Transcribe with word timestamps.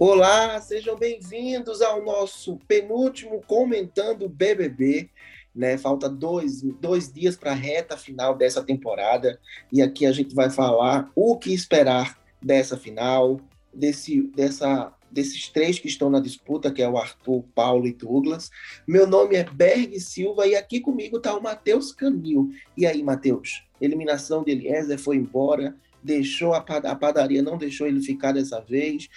Olá, 0.00 0.60
sejam 0.60 0.96
bem-vindos 0.96 1.82
ao 1.82 2.04
nosso 2.04 2.56
penúltimo 2.68 3.42
Comentando 3.44 4.28
BBB. 4.28 5.10
Né? 5.52 5.76
Falta 5.76 6.08
dois, 6.08 6.62
dois 6.62 7.12
dias 7.12 7.34
para 7.34 7.50
a 7.50 7.56
reta 7.56 7.96
final 7.96 8.36
dessa 8.36 8.62
temporada 8.62 9.40
e 9.72 9.82
aqui 9.82 10.06
a 10.06 10.12
gente 10.12 10.36
vai 10.36 10.50
falar 10.50 11.10
o 11.16 11.36
que 11.36 11.52
esperar 11.52 12.16
dessa 12.40 12.76
final, 12.76 13.40
desse, 13.74 14.22
dessa, 14.36 14.94
desses 15.10 15.48
três 15.48 15.80
que 15.80 15.88
estão 15.88 16.08
na 16.08 16.20
disputa, 16.20 16.70
que 16.70 16.80
é 16.80 16.88
o 16.88 16.96
Arthur, 16.96 17.42
Paulo 17.52 17.88
e 17.88 17.92
Douglas. 17.92 18.52
Meu 18.86 19.04
nome 19.04 19.34
é 19.34 19.42
Berg 19.42 19.98
Silva 19.98 20.46
e 20.46 20.54
aqui 20.54 20.78
comigo 20.78 21.16
está 21.16 21.36
o 21.36 21.42
Matheus 21.42 21.90
Camil. 21.90 22.52
E 22.76 22.86
aí, 22.86 23.02
Matheus? 23.02 23.64
Eliminação 23.80 24.44
de 24.44 24.52
Eliezer 24.52 24.96
foi 24.96 25.16
embora, 25.16 25.74
deixou 26.00 26.54
a, 26.54 26.58
a 26.58 26.94
padaria, 26.94 27.42
não 27.42 27.58
deixou 27.58 27.88
ele 27.88 28.00
ficar 28.00 28.30
dessa 28.30 28.60
vez 28.60 29.08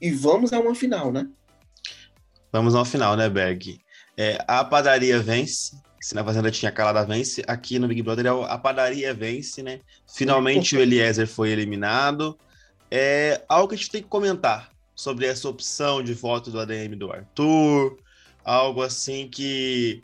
e 0.00 0.10
vamos 0.10 0.52
a 0.52 0.60
uma 0.60 0.74
final, 0.74 1.12
né? 1.12 1.28
Vamos 2.52 2.74
a 2.74 2.78
uma 2.78 2.84
final, 2.84 3.16
né, 3.16 3.28
Berg? 3.28 3.80
É, 4.16 4.42
a 4.46 4.64
padaria 4.64 5.20
vence. 5.20 5.76
Se 6.00 6.14
na 6.14 6.24
Fazenda 6.24 6.50
tinha 6.50 6.70
calada 6.70 7.04
vence, 7.04 7.42
aqui 7.46 7.78
no 7.78 7.88
Big 7.88 8.02
Brother 8.02 8.26
é 8.26 8.30
a 8.30 8.56
padaria 8.56 9.12
vence, 9.12 9.62
né? 9.62 9.80
Finalmente 10.06 10.76
o 10.76 10.80
Eliezer 10.80 11.26
foi 11.26 11.50
eliminado. 11.50 12.38
É 12.90 13.42
algo 13.48 13.68
que 13.68 13.74
a 13.74 13.78
gente 13.78 13.90
tem 13.90 14.02
que 14.02 14.08
comentar 14.08 14.70
sobre 14.94 15.26
essa 15.26 15.48
opção 15.48 16.02
de 16.02 16.14
voto 16.14 16.50
do 16.50 16.60
ADM 16.60 16.96
do 16.96 17.12
Arthur. 17.12 17.98
Algo 18.44 18.82
assim 18.82 19.28
que. 19.28 20.02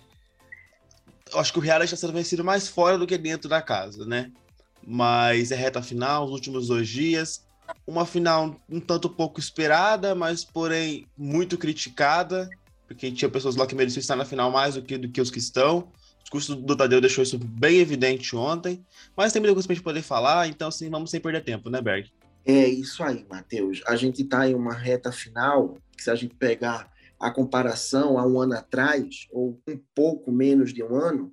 Eu 1.32 1.38
acho 1.38 1.52
que 1.52 1.58
o 1.58 1.62
reality 1.62 1.94
está 1.94 2.06
sendo 2.06 2.16
vencido 2.16 2.44
mais 2.44 2.68
fora 2.68 2.98
do 2.98 3.06
que 3.06 3.16
dentro 3.16 3.48
da 3.48 3.62
casa, 3.62 4.04
né? 4.04 4.30
Mas 4.86 5.50
é 5.50 5.56
reta 5.56 5.82
final, 5.82 6.24
os 6.24 6.32
últimos 6.32 6.68
dois 6.68 6.88
dias 6.88 7.44
uma 7.86 8.06
final 8.06 8.60
um 8.68 8.80
tanto 8.80 9.08
pouco 9.08 9.40
esperada, 9.40 10.14
mas 10.14 10.44
porém 10.44 11.06
muito 11.16 11.58
criticada, 11.58 12.48
porque 12.86 13.10
tinha 13.10 13.28
pessoas 13.28 13.56
lá 13.56 13.66
que 13.66 13.74
mereciam 13.74 14.00
estar 14.00 14.16
na 14.16 14.24
final 14.24 14.50
mais 14.50 14.74
do 14.74 14.82
que, 14.82 14.98
do 14.98 15.08
que 15.08 15.20
os 15.20 15.30
que 15.30 15.38
estão. 15.38 15.78
O 15.78 16.22
discurso 16.22 16.56
do 16.56 16.76
Tadeu 16.76 17.00
deixou 17.00 17.22
isso 17.22 17.38
bem 17.38 17.78
evidente 17.78 18.34
ontem, 18.34 18.84
mas 19.16 19.32
tem 19.32 19.40
muita 19.40 19.54
coisa 19.54 19.66
pra 19.66 19.74
gente 19.74 19.84
poder 19.84 20.02
falar, 20.02 20.48
então 20.48 20.68
assim, 20.68 20.88
vamos 20.88 21.10
sem 21.10 21.20
perder 21.20 21.44
tempo, 21.44 21.68
né, 21.68 21.80
Berg? 21.80 22.10
É 22.46 22.68
isso 22.68 23.02
aí, 23.02 23.24
Matheus. 23.28 23.82
A 23.86 23.96
gente 23.96 24.22
está 24.22 24.48
em 24.48 24.54
uma 24.54 24.74
reta 24.74 25.10
final, 25.10 25.78
se 25.98 26.10
a 26.10 26.14
gente 26.14 26.34
pegar 26.34 26.92
a 27.18 27.30
comparação 27.30 28.18
a 28.18 28.26
um 28.26 28.40
ano 28.40 28.54
atrás, 28.54 29.26
ou 29.30 29.58
um 29.66 29.80
pouco 29.94 30.30
menos 30.30 30.72
de 30.72 30.82
um 30.82 30.94
ano, 30.94 31.32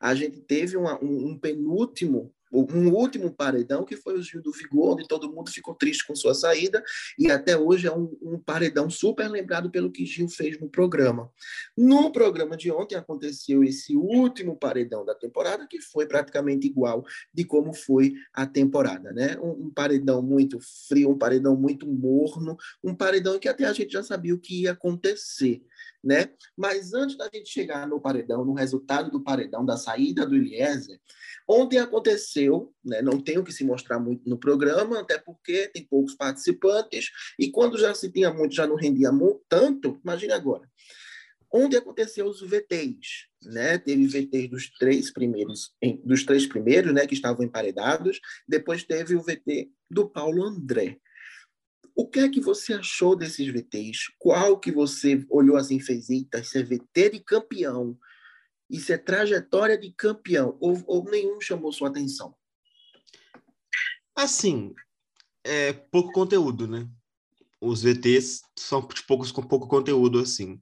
a 0.00 0.14
gente 0.14 0.40
teve 0.40 0.76
uma, 0.76 1.02
um, 1.02 1.28
um 1.28 1.38
penúltimo 1.38 2.32
um 2.52 2.90
último 2.90 3.30
paredão, 3.32 3.84
que 3.84 3.96
foi 3.96 4.18
o 4.18 4.22
Gil 4.22 4.42
do 4.42 4.52
Vigor, 4.52 4.94
onde 4.94 5.08
todo 5.08 5.32
mundo 5.32 5.50
ficou 5.50 5.74
triste 5.74 6.06
com 6.06 6.14
sua 6.14 6.34
saída, 6.34 6.82
e 7.18 7.30
até 7.30 7.56
hoje 7.56 7.86
é 7.86 7.92
um, 7.92 8.16
um, 8.20 8.38
paredão 8.38 8.90
super 8.90 9.28
lembrado 9.28 9.70
pelo 9.70 9.90
que 9.90 10.04
Gil 10.04 10.28
fez 10.28 10.60
no 10.60 10.68
programa. 10.68 11.30
No 11.76 12.12
programa 12.12 12.56
de 12.56 12.70
ontem 12.70 12.94
aconteceu 12.94 13.64
esse 13.64 13.96
último 13.96 14.56
paredão 14.56 15.04
da 15.04 15.14
temporada, 15.14 15.66
que 15.68 15.80
foi 15.80 16.06
praticamente 16.06 16.66
igual 16.66 17.04
de 17.32 17.44
como 17.44 17.72
foi 17.72 18.14
a 18.34 18.46
temporada, 18.46 19.12
né? 19.12 19.38
Um, 19.40 19.66
um 19.66 19.70
paredão 19.70 20.22
muito 20.22 20.58
frio, 20.88 21.10
um 21.10 21.18
paredão 21.18 21.56
muito 21.56 21.86
morno, 21.86 22.56
um 22.82 22.94
paredão 22.94 23.38
que 23.38 23.48
até 23.48 23.64
a 23.64 23.72
gente 23.72 23.92
já 23.92 24.02
sabia 24.02 24.34
o 24.34 24.38
que 24.38 24.62
ia 24.62 24.72
acontecer 24.72 25.62
né? 26.02 26.30
Mas 26.56 26.92
antes 26.92 27.16
da 27.16 27.28
gente 27.32 27.48
chegar 27.48 27.86
no 27.86 28.00
paredão, 28.00 28.44
no 28.44 28.54
resultado 28.54 29.10
do 29.10 29.22
paredão, 29.22 29.64
da 29.64 29.76
saída 29.76 30.26
do 30.26 30.34
Eliezer, 30.34 30.98
ontem 31.48 31.78
aconteceu, 31.78 32.74
né? 32.84 33.00
Não 33.00 33.20
tenho 33.20 33.44
que 33.44 33.52
se 33.52 33.64
mostrar 33.64 33.98
muito 33.98 34.28
no 34.28 34.38
programa, 34.38 35.00
até 35.00 35.18
porque 35.18 35.68
tem 35.68 35.84
poucos 35.84 36.14
participantes, 36.14 37.10
e 37.38 37.50
quando 37.50 37.78
já 37.78 37.94
se 37.94 38.10
tinha 38.10 38.32
muito, 38.32 38.54
já 38.54 38.66
não 38.66 38.76
rendia 38.76 39.12
muito, 39.12 39.42
tanto, 39.48 40.00
imagine 40.02 40.32
agora. 40.32 40.68
Ontem 41.54 41.76
aconteceu 41.76 42.26
os 42.26 42.40
VTs, 42.40 43.28
né? 43.44 43.76
Teve 43.76 44.06
VTs 44.06 44.48
dos 44.48 44.70
três 44.78 45.12
primeiros, 45.12 45.74
dos 46.02 46.24
três 46.24 46.46
primeiros, 46.46 46.94
né, 46.94 47.06
que 47.06 47.12
estavam 47.12 47.44
emparedados. 47.44 48.18
Depois 48.48 48.84
teve 48.84 49.14
o 49.14 49.22
VT 49.22 49.68
do 49.90 50.08
Paulo 50.08 50.42
André. 50.44 50.98
O 51.94 52.08
que 52.08 52.20
é 52.20 52.28
que 52.28 52.40
você 52.40 52.74
achou 52.74 53.14
desses 53.14 53.46
VTs? 53.52 54.12
Qual 54.18 54.58
que 54.58 54.72
você 54.72 55.24
olhou 55.28 55.56
assim 55.56 55.76
e 55.76 55.80
fez, 55.80 56.08
eita, 56.08 56.40
isso 56.40 56.56
é 56.56 56.62
VT 56.62 57.10
de 57.10 57.20
campeão, 57.20 57.98
isso 58.68 58.92
é 58.92 58.98
trajetória 58.98 59.78
de 59.78 59.92
campeão, 59.92 60.56
ou, 60.60 60.82
ou 60.86 61.04
nenhum 61.04 61.40
chamou 61.40 61.72
sua 61.72 61.88
atenção? 61.88 62.34
Assim, 64.16 64.74
é 65.44 65.72
pouco 65.72 66.12
conteúdo, 66.12 66.66
né? 66.66 66.88
Os 67.60 67.82
VTs 67.82 68.42
são 68.58 68.80
de 68.86 69.02
poucos, 69.04 69.30
com 69.30 69.42
pouco 69.42 69.68
conteúdo, 69.68 70.18
assim. 70.18 70.60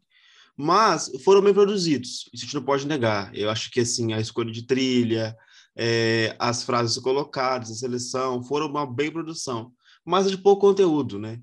Mas 0.57 1.11
foram 1.25 1.41
bem 1.41 1.55
produzidos, 1.55 2.29
isso 2.33 2.35
a 2.35 2.39
gente 2.39 2.55
não 2.55 2.65
pode 2.65 2.87
negar. 2.87 3.35
Eu 3.35 3.49
acho 3.49 3.71
que, 3.71 3.81
assim, 3.81 4.13
a 4.13 4.21
escolha 4.21 4.51
de 4.51 4.67
trilha, 4.67 5.37
é, 5.77 6.35
as 6.39 6.65
frases 6.65 6.99
colocadas, 6.99 7.71
a 7.71 7.75
seleção, 7.75 8.43
foram 8.43 8.67
uma 8.67 8.85
bem 8.85 9.11
produção 9.13 9.73
mas 10.05 10.31
de 10.31 10.39
pouco 10.39 10.67
conteúdo, 10.69 11.19
né? 11.19 11.41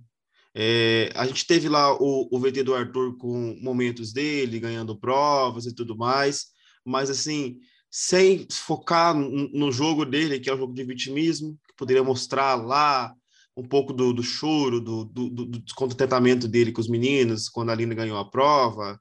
É, 0.53 1.11
a 1.13 1.25
gente 1.27 1.45
teve 1.45 1.69
lá 1.69 1.93
o, 1.93 2.27
o 2.31 2.39
VT 2.39 2.63
do 2.63 2.73
Arthur 2.73 3.15
com 3.17 3.55
momentos 3.61 4.11
dele, 4.11 4.59
ganhando 4.59 4.99
provas 4.99 5.65
e 5.65 5.75
tudo 5.75 5.95
mais, 5.95 6.47
mas 6.83 7.09
assim, 7.09 7.59
sem 7.91 8.47
focar 8.49 9.15
no 9.15 9.71
jogo 9.71 10.03
dele, 10.03 10.39
que 10.39 10.49
é 10.49 10.53
o 10.53 10.57
jogo 10.57 10.73
de 10.73 10.83
vitimismo, 10.83 11.57
que 11.67 11.75
poderia 11.75 12.03
mostrar 12.03 12.55
lá 12.55 13.13
um 13.55 13.63
pouco 13.63 13.93
do, 13.93 14.13
do 14.13 14.23
choro, 14.23 14.79
do, 14.79 15.05
do, 15.05 15.29
do 15.29 15.45
descontentamento 15.59 16.47
dele 16.47 16.71
com 16.71 16.81
os 16.81 16.87
meninos, 16.87 17.49
quando 17.49 17.71
a 17.71 17.75
Lina 17.75 17.95
ganhou 17.95 18.17
a 18.17 18.29
prova. 18.29 18.99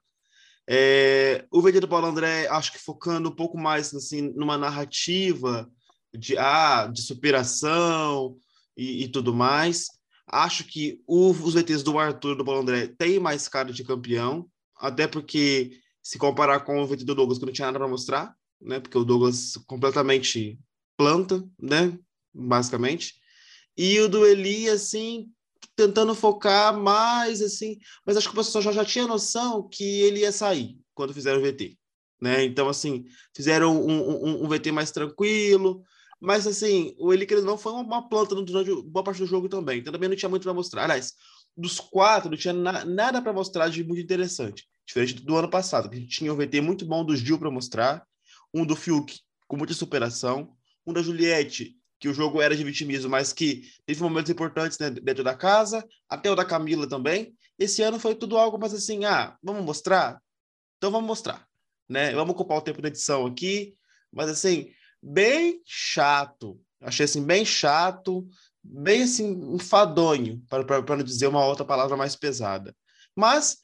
É, 0.69 1.45
o 1.51 1.61
VT 1.61 1.79
do 1.79 1.87
Paulo 1.87 2.07
André, 2.07 2.47
acho 2.47 2.71
que 2.71 2.79
focando 2.79 3.29
um 3.29 3.35
pouco 3.35 3.57
mais 3.57 3.93
assim, 3.93 4.33
numa 4.35 4.57
narrativa 4.57 5.69
de, 6.13 6.37
ah, 6.37 6.87
de 6.91 7.01
superação, 7.01 8.35
e, 8.77 9.03
e 9.03 9.07
tudo 9.07 9.33
mais. 9.33 9.87
Acho 10.27 10.63
que 10.65 11.01
o, 11.07 11.31
os 11.31 11.53
VTs 11.53 11.83
do 11.83 11.97
Arthur 11.97 12.35
do 12.35 12.45
Paulo 12.45 12.61
André 12.61 12.87
têm 12.87 13.19
mais 13.19 13.47
cara 13.47 13.71
de 13.73 13.83
campeão, 13.83 14.47
até 14.77 15.07
porque 15.07 15.79
se 16.03 16.17
comparar 16.17 16.61
com 16.61 16.81
o 16.81 16.85
VT 16.85 17.03
do 17.03 17.15
Douglas, 17.15 17.39
que 17.39 17.45
não 17.45 17.53
tinha 17.53 17.67
nada 17.67 17.79
para 17.79 17.87
mostrar, 17.87 18.35
né? 18.61 18.79
Porque 18.79 18.97
o 18.97 19.03
Douglas 19.03 19.57
completamente 19.65 20.59
planta, 20.95 21.43
né? 21.59 21.97
Basicamente. 22.33 23.15
E 23.75 23.99
o 23.99 24.09
do 24.09 24.25
Eli, 24.25 24.69
assim, 24.69 25.29
tentando 25.75 26.15
focar 26.15 26.77
mais, 26.77 27.41
assim, 27.41 27.77
mas 28.05 28.17
acho 28.17 28.27
que 28.27 28.33
o 28.33 28.37
pessoal 28.37 28.63
já, 28.63 28.71
já 28.71 28.83
tinha 28.83 29.05
noção 29.05 29.67
que 29.67 29.83
ele 29.83 30.21
ia 30.21 30.31
sair 30.31 30.77
quando 30.93 31.13
fizeram 31.13 31.39
o 31.39 31.43
VT, 31.43 31.77
né? 32.19 32.43
Então, 32.43 32.67
assim, 32.67 33.05
fizeram 33.35 33.79
um, 33.79 34.25
um, 34.25 34.45
um 34.45 34.49
VT 34.49 34.71
mais 34.71 34.91
tranquilo, 34.91 35.83
mas, 36.19 36.47
assim, 36.47 36.95
o 36.97 37.13
Eliker 37.13 37.41
não 37.41 37.57
foi 37.57 37.71
uma 37.73 38.07
planta 38.07 38.35
durante 38.35 38.81
boa 38.83 39.03
parte 39.03 39.19
do 39.19 39.27
jogo 39.27 39.47
também. 39.47 39.79
Então, 39.79 39.93
também 39.93 40.09
não 40.09 40.15
tinha 40.15 40.29
muito 40.29 40.43
para 40.43 40.53
mostrar. 40.53 40.83
Aliás, 40.83 41.13
dos 41.55 41.79
quatro, 41.79 42.29
não 42.29 42.37
tinha 42.37 42.53
na, 42.53 42.85
nada 42.85 43.21
para 43.21 43.33
mostrar 43.33 43.69
de 43.69 43.83
muito 43.83 44.01
interessante. 44.01 44.67
Diferente 44.85 45.15
do 45.15 45.35
ano 45.35 45.49
passado, 45.49 45.89
que 45.89 46.05
tinha 46.07 46.33
um 46.33 46.37
VT 46.37 46.61
muito 46.61 46.85
bom 46.85 47.03
do 47.03 47.15
Gil 47.15 47.37
para 47.37 47.51
mostrar, 47.51 48.05
um 48.53 48.65
do 48.65 48.75
Fiuk 48.75 49.19
com 49.47 49.57
muita 49.57 49.73
superação, 49.73 50.55
um 50.85 50.93
da 50.93 51.01
Juliette, 51.01 51.75
que 51.99 52.07
o 52.07 52.13
jogo 52.13 52.41
era 52.41 52.55
de 52.55 52.63
vitimismo, 52.63 53.09
mas 53.09 53.33
que 53.33 53.63
teve 53.85 54.01
momentos 54.01 54.29
importantes 54.29 54.77
né, 54.77 54.89
dentro 54.89 55.23
da 55.23 55.35
casa, 55.35 55.85
até 56.07 56.29
o 56.29 56.35
da 56.35 56.45
Camila 56.45 56.87
também. 56.87 57.35
Esse 57.57 57.81
ano 57.81 57.99
foi 57.99 58.15
tudo 58.15 58.37
algo 58.37 58.57
mais 58.57 58.73
assim, 58.73 59.03
ah, 59.05 59.35
vamos 59.41 59.63
mostrar? 59.63 60.21
Então 60.77 60.91
vamos 60.91 61.07
mostrar, 61.07 61.47
né? 61.89 62.13
Vamos 62.13 62.33
ocupar 62.33 62.59
o 62.59 62.61
tempo 62.61 62.81
da 62.81 62.87
edição 62.87 63.25
aqui, 63.25 63.75
mas 64.13 64.29
assim, 64.29 64.71
bem 65.01 65.61
chato. 65.65 66.59
Achei 66.81 67.05
assim, 67.05 67.23
bem 67.23 67.43
chato, 67.43 68.27
bem 68.63 69.03
assim, 69.03 69.55
enfadonho, 69.55 70.43
para, 70.49 70.95
não 70.95 71.03
dizer 71.03 71.27
uma 71.27 71.45
outra 71.45 71.65
palavra 71.65 71.97
mais 71.97 72.15
pesada. 72.15 72.75
Mas 73.15 73.57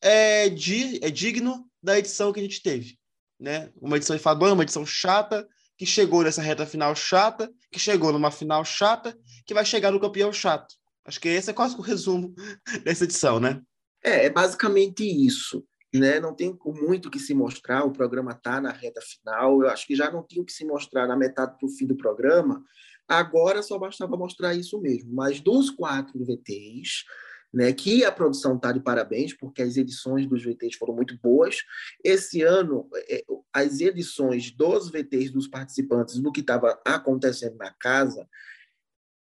é, 0.00 0.48
di, 0.48 1.02
é 1.02 1.10
digno 1.10 1.68
da 1.82 1.98
edição 1.98 2.32
que 2.32 2.40
a 2.40 2.42
gente 2.42 2.62
teve. 2.62 2.98
Né? 3.38 3.70
Uma 3.80 3.96
edição 3.96 4.16
enfadonha, 4.16 4.52
uma 4.52 4.64
edição 4.64 4.84
chata, 4.84 5.46
que 5.76 5.86
chegou 5.86 6.22
nessa 6.22 6.42
reta 6.42 6.66
final 6.66 6.94
chata, 6.94 7.50
que 7.70 7.78
chegou 7.78 8.12
numa 8.12 8.30
final 8.30 8.64
chata, 8.64 9.16
que 9.46 9.54
vai 9.54 9.64
chegar 9.64 9.92
no 9.92 10.00
campeão 10.00 10.32
chato. 10.32 10.74
Acho 11.04 11.20
que 11.20 11.28
esse 11.28 11.50
é 11.50 11.54
quase 11.54 11.76
o 11.76 11.80
resumo 11.80 12.34
dessa 12.84 13.04
edição, 13.04 13.38
né? 13.40 13.62
É, 14.02 14.26
é 14.26 14.30
basicamente 14.30 15.04
isso 15.04 15.64
né? 15.94 16.20
Não 16.20 16.34
tem 16.34 16.56
muito 16.64 17.10
que 17.10 17.18
se 17.18 17.34
mostrar, 17.34 17.84
o 17.84 17.92
programa 17.92 18.32
está 18.32 18.60
na 18.60 18.70
reta 18.70 19.00
final. 19.00 19.62
Eu 19.62 19.68
acho 19.68 19.86
que 19.86 19.94
já 19.94 20.10
não 20.10 20.22
tinha 20.22 20.42
o 20.42 20.44
que 20.44 20.52
se 20.52 20.64
mostrar 20.64 21.06
na 21.06 21.16
metade 21.16 21.56
para 21.58 21.66
o 21.66 21.70
fim 21.70 21.86
do 21.86 21.96
programa. 21.96 22.64
Agora 23.06 23.62
só 23.62 23.78
bastava 23.78 24.16
mostrar 24.16 24.54
isso 24.54 24.80
mesmo. 24.80 25.12
Mas 25.12 25.40
dos 25.40 25.70
quatro 25.70 26.22
VTs, 26.24 27.04
né, 27.52 27.72
que 27.72 28.04
a 28.04 28.12
produção 28.12 28.56
está 28.56 28.70
de 28.70 28.80
parabéns, 28.80 29.32
porque 29.32 29.62
as 29.62 29.76
edições 29.76 30.26
dos 30.26 30.44
VTs 30.44 30.76
foram 30.76 30.94
muito 30.94 31.18
boas. 31.18 31.56
Esse 32.04 32.42
ano, 32.42 32.88
é, 33.08 33.24
as 33.52 33.80
edições 33.80 34.50
dos 34.50 34.90
VTs 34.90 35.30
dos 35.30 35.48
participantes 35.48 36.20
do 36.20 36.30
que 36.30 36.40
estava 36.40 36.78
acontecendo 36.84 37.56
na 37.56 37.72
casa 37.72 38.28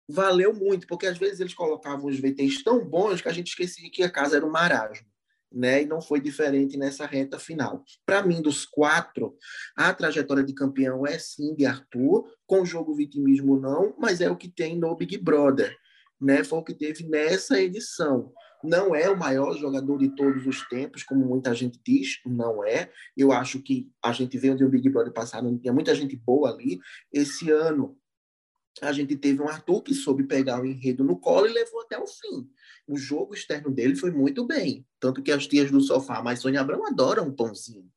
valeu 0.09 0.53
muito, 0.53 0.87
porque 0.87 1.05
às 1.05 1.17
vezes 1.17 1.39
eles 1.39 1.53
colocavam 1.53 2.05
os 2.05 2.19
VTs 2.19 2.63
tão 2.63 2.83
bons 2.85 3.21
que 3.21 3.27
a 3.27 3.33
gente 3.33 3.47
esquecia 3.47 3.89
que 3.89 4.03
a 4.03 4.09
casa 4.09 4.37
era 4.37 4.45
um 4.45 4.51
marasmo. 4.51 5.05
Né? 5.51 5.83
E 5.83 5.85
não 5.85 6.01
foi 6.01 6.19
diferente 6.19 6.77
nessa 6.77 7.05
reta 7.05 7.39
final. 7.39 7.83
Para 8.05 8.21
mim, 8.21 8.41
dos 8.41 8.65
quatro, 8.65 9.35
a 9.75 9.93
trajetória 9.93 10.43
de 10.43 10.53
campeão 10.53 11.05
é 11.07 11.17
sim 11.17 11.55
de 11.55 11.65
Arthur, 11.65 12.25
com 12.45 12.65
jogo 12.65 12.93
vitimismo 12.93 13.59
não, 13.59 13.95
mas 13.97 14.19
é 14.19 14.29
o 14.29 14.35
que 14.35 14.49
tem 14.49 14.77
no 14.77 14.95
Big 14.95 15.17
Brother. 15.17 15.75
Né? 16.19 16.43
Foi 16.43 16.59
o 16.59 16.63
que 16.63 16.73
teve 16.73 17.07
nessa 17.07 17.61
edição. 17.61 18.33
Não 18.63 18.95
é 18.95 19.09
o 19.09 19.17
maior 19.17 19.55
jogador 19.55 19.99
de 19.99 20.15
todos 20.15 20.45
os 20.45 20.67
tempos, 20.67 21.03
como 21.03 21.25
muita 21.25 21.53
gente 21.53 21.79
diz, 21.85 22.19
não 22.25 22.65
é. 22.65 22.91
Eu 23.15 23.31
acho 23.31 23.61
que 23.61 23.89
a 24.03 24.11
gente 24.11 24.37
veio 24.37 24.55
de 24.55 24.65
um 24.65 24.69
Big 24.69 24.89
Brother 24.89 25.13
passado, 25.13 25.57
tinha 25.59 25.73
muita 25.73 25.93
gente 25.93 26.15
boa 26.15 26.49
ali. 26.49 26.79
Esse 27.13 27.51
ano 27.51 27.97
a 28.81 28.91
gente 28.91 29.15
teve 29.15 29.41
um 29.41 29.47
Arthur 29.47 29.81
que 29.81 29.93
soube 29.93 30.23
pegar 30.23 30.61
o 30.61 30.65
enredo 30.65 31.03
no 31.03 31.19
colo 31.19 31.47
e 31.47 31.53
levou 31.53 31.81
até 31.81 31.97
o 31.97 32.07
fim. 32.07 32.49
O 32.87 32.97
jogo 32.97 33.33
externo 33.33 33.69
dele 33.69 33.95
foi 33.95 34.11
muito 34.11 34.45
bem. 34.45 34.85
Tanto 34.99 35.21
que 35.21 35.31
as 35.31 35.45
tias 35.45 35.69
do 35.69 35.81
sofá, 35.81 36.21
mas 36.23 36.39
Sônia 36.39 36.61
Abrão 36.61 36.85
adora 36.87 37.21
um 37.21 37.33
pãozinho. 37.33 37.91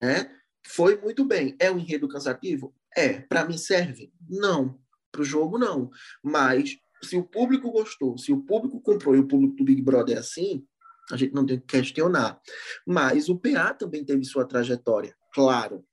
Né? 0.00 0.30
Foi 0.66 1.00
muito 1.00 1.24
bem. 1.24 1.56
É 1.58 1.70
um 1.70 1.78
enredo 1.78 2.08
cansativo? 2.08 2.74
É. 2.96 3.20
Para 3.20 3.44
mim 3.44 3.56
serve? 3.56 4.12
Não. 4.28 4.78
Para 5.10 5.22
o 5.22 5.24
jogo, 5.24 5.58
não. 5.58 5.90
Mas 6.22 6.78
se 7.02 7.16
o 7.16 7.24
público 7.24 7.70
gostou, 7.70 8.18
se 8.18 8.32
o 8.32 8.42
público 8.42 8.80
comprou 8.80 9.16
e 9.16 9.20
o 9.20 9.26
público 9.26 9.56
do 9.56 9.64
Big 9.64 9.80
Brother 9.80 10.16
é 10.16 10.20
assim, 10.20 10.66
a 11.10 11.16
gente 11.16 11.32
não 11.32 11.46
tem 11.46 11.58
que 11.58 11.66
questionar. 11.66 12.40
Mas 12.86 13.28
o 13.28 13.38
PA 13.38 13.72
também 13.72 14.04
teve 14.04 14.24
sua 14.24 14.44
trajetória. 14.44 15.16
Claro, 15.32 15.84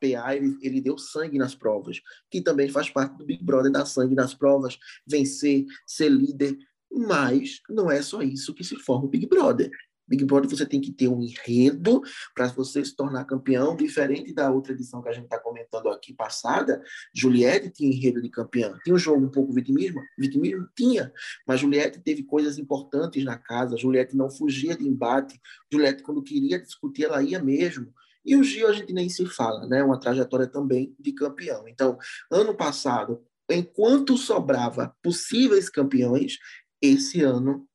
PA, 0.00 0.34
ele, 0.34 0.56
ele 0.62 0.80
deu 0.80 0.96
sangue 0.96 1.38
nas 1.38 1.54
provas, 1.54 2.00
que 2.30 2.40
também 2.40 2.68
faz 2.68 2.88
parte 2.90 3.16
do 3.16 3.24
Big 3.24 3.44
Brother, 3.44 3.70
dar 3.70 3.86
sangue 3.86 4.14
nas 4.14 4.34
provas, 4.34 4.78
vencer, 5.06 5.64
ser 5.86 6.08
líder. 6.08 6.56
Mas 6.90 7.60
não 7.68 7.90
é 7.90 8.00
só 8.02 8.22
isso 8.22 8.54
que 8.54 8.64
se 8.64 8.76
forma 8.76 9.06
o 9.06 9.08
Big 9.08 9.26
Brother. 9.26 9.70
Big 10.08 10.24
Brother 10.24 10.48
você 10.48 10.64
tem 10.64 10.80
que 10.80 10.90
ter 10.90 11.06
um 11.06 11.20
enredo 11.20 12.00
para 12.34 12.46
você 12.46 12.82
se 12.82 12.96
tornar 12.96 13.26
campeão, 13.26 13.76
diferente 13.76 14.32
da 14.32 14.50
outra 14.50 14.72
edição 14.72 15.02
que 15.02 15.08
a 15.08 15.12
gente 15.12 15.24
está 15.24 15.38
comentando 15.38 15.88
aqui 15.90 16.14
passada. 16.14 16.82
Juliette 17.14 17.70
tinha 17.70 17.94
enredo 17.94 18.22
de 18.22 18.30
campeã. 18.30 18.76
Tinha 18.82 18.94
um 18.94 18.98
jogo 18.98 19.26
um 19.26 19.30
pouco 19.30 19.52
vitimismo? 19.52 20.00
Vitimismo 20.18 20.66
tinha, 20.74 21.12
mas 21.46 21.60
Juliette 21.60 22.00
teve 22.00 22.22
coisas 22.22 22.56
importantes 22.56 23.22
na 23.22 23.36
casa. 23.36 23.76
Juliette 23.76 24.16
não 24.16 24.30
fugia 24.30 24.74
de 24.74 24.88
embate. 24.88 25.38
Juliette, 25.70 26.02
quando 26.02 26.22
queria 26.22 26.58
discutir, 26.58 27.04
ela 27.04 27.22
ia 27.22 27.42
mesmo. 27.42 27.92
E 28.24 28.34
o 28.34 28.42
Gil 28.42 28.68
a 28.68 28.72
gente 28.72 28.92
nem 28.92 29.08
se 29.08 29.24
fala, 29.26 29.66
né? 29.66 29.82
Uma 29.82 30.00
trajetória 30.00 30.46
também 30.46 30.94
de 30.98 31.12
campeão. 31.12 31.68
Então, 31.68 31.98
ano 32.30 32.54
passado, 32.54 33.22
enquanto 33.50 34.16
sobrava 34.18 34.94
possíveis 35.02 35.70
campeões, 35.70 36.36
esse 36.80 37.22
ano 37.22 37.66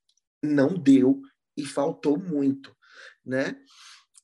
não 0.41 0.73
deu 0.73 1.21
e 1.57 1.65
faltou 1.65 2.17
muito, 2.17 2.75
né? 3.25 3.55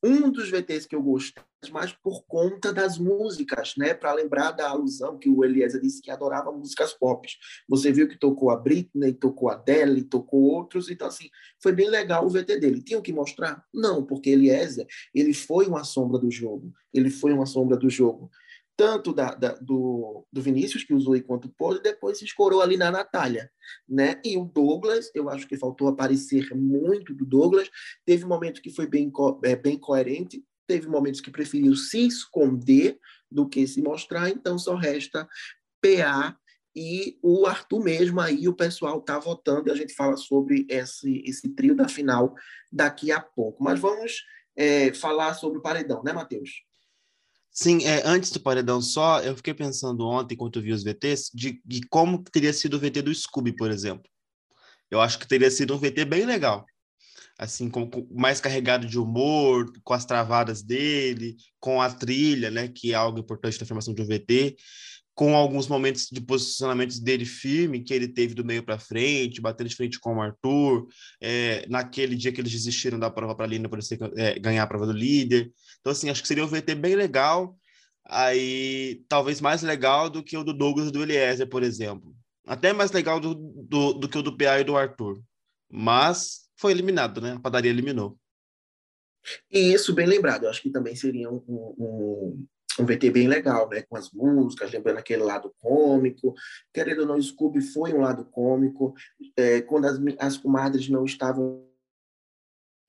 Um 0.03 0.31
dos 0.31 0.49
VTs 0.49 0.85
que 0.85 0.95
eu 0.95 1.03
gostei, 1.03 1.43
mais 1.71 1.91
por 1.91 2.23
conta 2.25 2.71
das 2.71 2.97
músicas, 2.97 3.73
né? 3.77 3.93
Para 3.93 4.13
lembrar 4.13 4.51
da 4.51 4.69
alusão 4.69 5.19
que 5.19 5.29
o 5.29 5.43
Eliezer 5.43 5.81
disse 5.81 6.01
que 6.01 6.09
adorava 6.09 6.53
músicas 6.53 6.93
pop. 6.93 7.27
Você 7.67 7.91
viu 7.91 8.07
que 8.07 8.17
tocou 8.17 8.49
a 8.49 8.55
Britney, 8.55 9.13
tocou 9.13 9.49
a 9.49 9.53
Adele, 9.53 10.03
tocou 10.03 10.41
outros, 10.41 10.89
então 10.89 11.07
assim, 11.07 11.29
foi 11.61 11.73
bem 11.73 11.89
legal 11.89 12.25
o 12.25 12.29
VT 12.29 12.59
dele. 12.59 12.81
Tinha 12.81 13.01
que 13.01 13.11
mostrar? 13.11 13.61
Não, 13.73 14.05
porque 14.05 14.29
Eliezer, 14.29 14.87
ele 15.13 15.33
foi 15.33 15.67
uma 15.67 15.83
sombra 15.83 16.17
do 16.17 16.31
jogo. 16.31 16.73
Ele 16.93 17.09
foi 17.09 17.33
uma 17.33 17.45
sombra 17.45 17.75
do 17.75 17.89
jogo 17.89 18.31
tanto 18.79 19.11
da, 19.11 19.35
da, 19.35 19.55
do, 19.55 20.25
do 20.31 20.41
Vinícius, 20.41 20.85
que 20.85 20.93
usou 20.93 21.13
enquanto 21.13 21.49
pôde, 21.49 21.83
depois 21.83 22.17
se 22.17 22.23
escorou 22.23 22.61
ali 22.61 22.77
na 22.77 22.89
Natália. 22.89 23.51
Né? 23.85 24.21
E 24.23 24.37
o 24.37 24.45
Douglas, 24.45 25.11
eu 25.13 25.27
acho 25.27 25.45
que 25.45 25.57
faltou 25.57 25.89
aparecer 25.89 26.55
muito 26.55 27.13
do 27.13 27.25
Douglas. 27.25 27.69
Teve 28.05 28.23
momentos 28.23 28.61
que 28.61 28.69
foi 28.69 28.87
bem, 28.87 29.11
é, 29.43 29.53
bem 29.53 29.77
coerente, 29.77 30.41
teve 30.65 30.87
momentos 30.87 31.19
que 31.19 31.29
preferiu 31.29 31.75
se 31.75 32.07
esconder 32.07 32.97
do 33.29 33.49
que 33.49 33.67
se 33.67 33.81
mostrar, 33.81 34.29
então 34.29 34.57
só 34.57 34.75
resta 34.75 35.27
PA 35.81 36.37
e 36.73 37.19
o 37.21 37.45
Arthur 37.47 37.83
mesmo 37.83 38.21
aí, 38.21 38.47
o 38.47 38.55
pessoal 38.55 38.99
está 38.99 39.19
votando 39.19 39.67
e 39.67 39.71
a 39.73 39.75
gente 39.75 39.93
fala 39.93 40.15
sobre 40.15 40.65
esse, 40.69 41.21
esse 41.25 41.49
trio 41.49 41.75
da 41.75 41.89
final 41.89 42.33
daqui 42.71 43.11
a 43.11 43.19
pouco. 43.19 43.61
Mas 43.61 43.77
vamos 43.77 44.23
é, 44.55 44.93
falar 44.93 45.33
sobre 45.33 45.59
o 45.59 45.61
paredão, 45.61 46.01
né, 46.01 46.13
Matheus? 46.13 46.68
Sim, 47.51 47.83
é, 47.85 48.01
antes 48.05 48.31
do 48.31 48.39
paredão 48.39 48.81
só, 48.81 49.21
eu 49.21 49.35
fiquei 49.35 49.53
pensando 49.53 50.07
ontem, 50.07 50.35
enquanto 50.35 50.57
eu 50.57 50.63
vi 50.63 50.71
os 50.71 50.83
VTs, 50.83 51.31
de, 51.33 51.61
de 51.65 51.81
como 51.89 52.23
teria 52.23 52.53
sido 52.53 52.75
o 52.75 52.79
VT 52.79 53.01
do 53.01 53.13
Scooby, 53.13 53.55
por 53.55 53.71
exemplo. 53.71 54.09
Eu 54.89 55.01
acho 55.01 55.19
que 55.19 55.27
teria 55.27 55.51
sido 55.51 55.75
um 55.75 55.77
VT 55.77 56.05
bem 56.05 56.25
legal. 56.25 56.65
Assim, 57.37 57.69
com, 57.69 57.89
com, 57.89 58.07
mais 58.11 58.41
carregado 58.41 58.87
de 58.87 58.99
humor, 58.99 59.71
com 59.83 59.93
as 59.93 60.05
travadas 60.05 60.61
dele, 60.61 61.37
com 61.59 61.81
a 61.81 61.89
trilha, 61.89 62.51
né, 62.51 62.67
que 62.67 62.91
é 62.91 62.95
algo 62.95 63.19
importante 63.19 63.59
na 63.59 63.65
formação 63.65 63.93
de 63.93 64.01
um 64.01 64.05
VT 64.05 64.57
com 65.19 65.35
alguns 65.35 65.67
momentos 65.67 66.07
de 66.09 66.21
posicionamentos 66.21 66.97
dele 66.97 67.25
firme, 67.25 67.83
que 67.83 67.93
ele 67.93 68.07
teve 68.07 68.33
do 68.33 68.45
meio 68.45 68.63
para 68.63 68.79
frente, 68.79 69.41
batendo 69.41 69.67
de 69.67 69.75
frente 69.75 69.99
com 69.99 70.15
o 70.15 70.21
Arthur, 70.21 70.87
é, 71.19 71.67
naquele 71.67 72.15
dia 72.15 72.31
que 72.31 72.39
eles 72.39 72.53
desistiram 72.53 72.97
da 72.97 73.11
prova 73.11 73.35
para 73.35 73.43
a 73.43 73.49
Lina 73.49 73.67
para 73.67 73.81
é, 74.15 74.39
ganhar 74.39 74.63
a 74.63 74.67
prova 74.67 74.85
do 74.85 74.93
líder. 74.93 75.51
Então, 75.81 75.91
assim, 75.91 76.09
acho 76.09 76.21
que 76.21 76.27
seria 76.29 76.45
um 76.45 76.47
VT 76.47 76.73
bem 76.75 76.95
legal, 76.95 77.57
aí 78.05 79.03
talvez 79.09 79.41
mais 79.41 79.61
legal 79.61 80.09
do 80.09 80.23
que 80.23 80.37
o 80.37 80.43
do 80.45 80.53
Douglas 80.53 80.87
e 80.87 80.91
do 80.93 81.03
Eliezer, 81.03 81.49
por 81.49 81.63
exemplo. 81.63 82.15
Até 82.47 82.71
mais 82.71 82.93
legal 82.93 83.19
do, 83.19 83.33
do, 83.33 83.91
do 83.91 84.07
que 84.07 84.17
o 84.17 84.23
do 84.23 84.37
PA 84.37 84.61
e 84.61 84.63
do 84.63 84.77
Arthur. 84.77 85.21
Mas 85.69 86.49
foi 86.55 86.71
eliminado, 86.71 87.19
né? 87.19 87.33
A 87.33 87.39
padaria 87.41 87.71
eliminou. 87.71 88.17
E 89.51 89.73
isso, 89.73 89.93
bem 89.93 90.07
lembrado. 90.07 90.45
Eu 90.45 90.49
acho 90.49 90.61
que 90.61 90.69
também 90.69 90.95
seria 90.95 91.29
um, 91.29 91.43
um, 91.45 92.47
um 92.81 92.85
VT 92.85 93.11
bem 93.11 93.27
legal, 93.27 93.69
né? 93.69 93.81
Com 93.83 93.95
as 93.95 94.11
músicas, 94.11 94.71
lembrando 94.71 94.97
aquele 94.97 95.23
lado 95.23 95.53
cômico. 95.59 96.33
Querendo 96.73 97.01
ou 97.01 97.07
não, 97.07 97.21
Scooby 97.21 97.61
foi 97.61 97.93
um 97.93 98.01
lado 98.01 98.25
cômico. 98.25 98.93
É, 99.37 99.61
quando 99.61 99.85
as, 99.85 99.99
as 100.19 100.37
comadres 100.37 100.89
não 100.89 101.05
estavam 101.05 101.67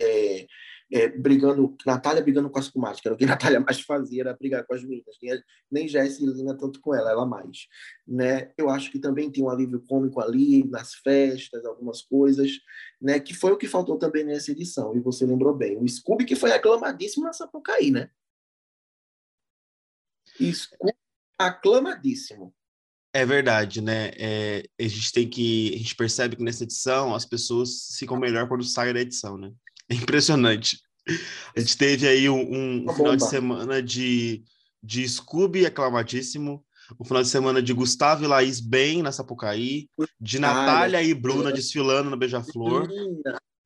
é, 0.00 0.46
é, 0.92 1.08
brigando, 1.08 1.76
Natália 1.86 2.22
brigando 2.22 2.50
com 2.50 2.58
as 2.58 2.68
comadres, 2.68 3.00
que 3.00 3.06
era 3.06 3.14
o 3.14 3.18
que 3.18 3.26
Natália 3.26 3.60
mais 3.60 3.80
fazia, 3.80 4.22
era 4.22 4.34
brigar 4.34 4.66
com 4.66 4.74
as 4.74 4.82
meninas. 4.82 5.16
Nem, 5.22 5.40
nem 5.70 5.88
Jess 5.88 6.18
e 6.18 6.26
Lina 6.26 6.56
tanto 6.56 6.80
com 6.80 6.94
ela, 6.94 7.10
ela 7.10 7.24
mais. 7.24 7.68
Né? 8.06 8.50
Eu 8.58 8.68
acho 8.68 8.90
que 8.90 8.98
também 8.98 9.30
tem 9.30 9.44
um 9.44 9.50
alívio 9.50 9.82
cômico 9.86 10.20
ali, 10.20 10.64
nas 10.64 10.94
festas, 10.94 11.64
algumas 11.64 12.02
coisas, 12.02 12.58
né? 13.00 13.20
que 13.20 13.34
foi 13.34 13.52
o 13.52 13.56
que 13.56 13.68
faltou 13.68 13.98
também 13.98 14.24
nessa 14.24 14.50
edição. 14.50 14.96
E 14.96 15.00
você 15.00 15.24
lembrou 15.24 15.54
bem. 15.54 15.78
O 15.78 15.88
Scooby 15.88 16.24
que 16.24 16.36
foi 16.36 16.52
aclamadíssimo 16.52 17.24
na 17.24 17.32
Sapucaí, 17.32 17.90
né? 17.90 18.10
Aclamadíssimo. 21.38 22.54
É 23.12 23.26
verdade, 23.26 23.80
né? 23.80 24.12
É, 24.16 24.62
a 24.78 24.82
gente 24.88 25.12
tem 25.12 25.28
que. 25.28 25.74
A 25.74 25.78
gente 25.78 25.96
percebe 25.96 26.36
que 26.36 26.44
nessa 26.44 26.62
edição 26.62 27.14
as 27.14 27.24
pessoas 27.24 27.96
ficam 27.98 28.16
melhor 28.16 28.46
quando 28.48 28.62
saem 28.62 28.94
da 28.94 29.00
edição, 29.00 29.36
né? 29.36 29.50
É 29.88 29.94
impressionante. 29.94 30.80
A 31.56 31.60
gente 31.60 31.76
teve 31.76 32.06
aí 32.06 32.28
um, 32.28 32.84
um 32.88 32.94
final 32.94 33.16
de 33.16 33.28
semana 33.28 33.82
de, 33.82 34.44
de 34.80 35.08
Scooby 35.08 35.66
aclamadíssimo, 35.66 36.64
um 37.00 37.04
final 37.04 37.22
de 37.22 37.28
semana 37.28 37.60
de 37.60 37.72
Gustavo 37.72 38.22
e 38.22 38.28
Laís 38.28 38.60
bem 38.60 39.02
na 39.02 39.10
Sapucaí, 39.10 39.88
de 40.20 40.38
Natália 40.38 41.02
e 41.02 41.12
Bruna 41.12 41.50
desfilando 41.50 42.10
no 42.10 42.16
Beija-Flor. 42.16 42.88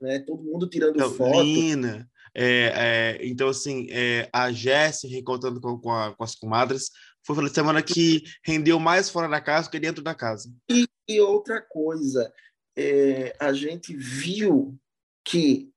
Né? 0.01 0.21
Todo 0.21 0.43
mundo 0.43 0.67
tirando 0.69 0.95
então, 0.95 1.13
foto. 1.13 1.43
Lina, 1.43 2.09
é, 2.35 2.73
é, 2.75 3.27
então, 3.27 3.49
assim, 3.49 3.87
é, 3.91 4.29
a 4.33 4.51
Jess 4.51 5.05
recontando 5.05 5.61
com, 5.61 5.79
com, 5.79 5.93
a, 5.93 6.15
com, 6.15 6.25
as 6.25 6.35
comadres 6.35 6.91
foi 7.25 7.37
uma 7.37 7.49
semana 7.49 7.83
que 7.83 8.23
rendeu 8.45 8.79
mais 8.81 9.09
fora 9.09 9.29
da 9.29 9.41
casa 9.41 9.69
do 9.69 9.71
que 9.71 9.79
dentro 9.79 10.03
da 10.03 10.15
casa. 10.15 10.53
E, 10.71 10.87
e 11.09 11.21
outra 11.21 11.63
coisa, 11.63 12.33
é, 12.77 13.35
a 13.39 13.53
gente 13.53 13.97
viu 13.97 14.77
que 15.25 15.71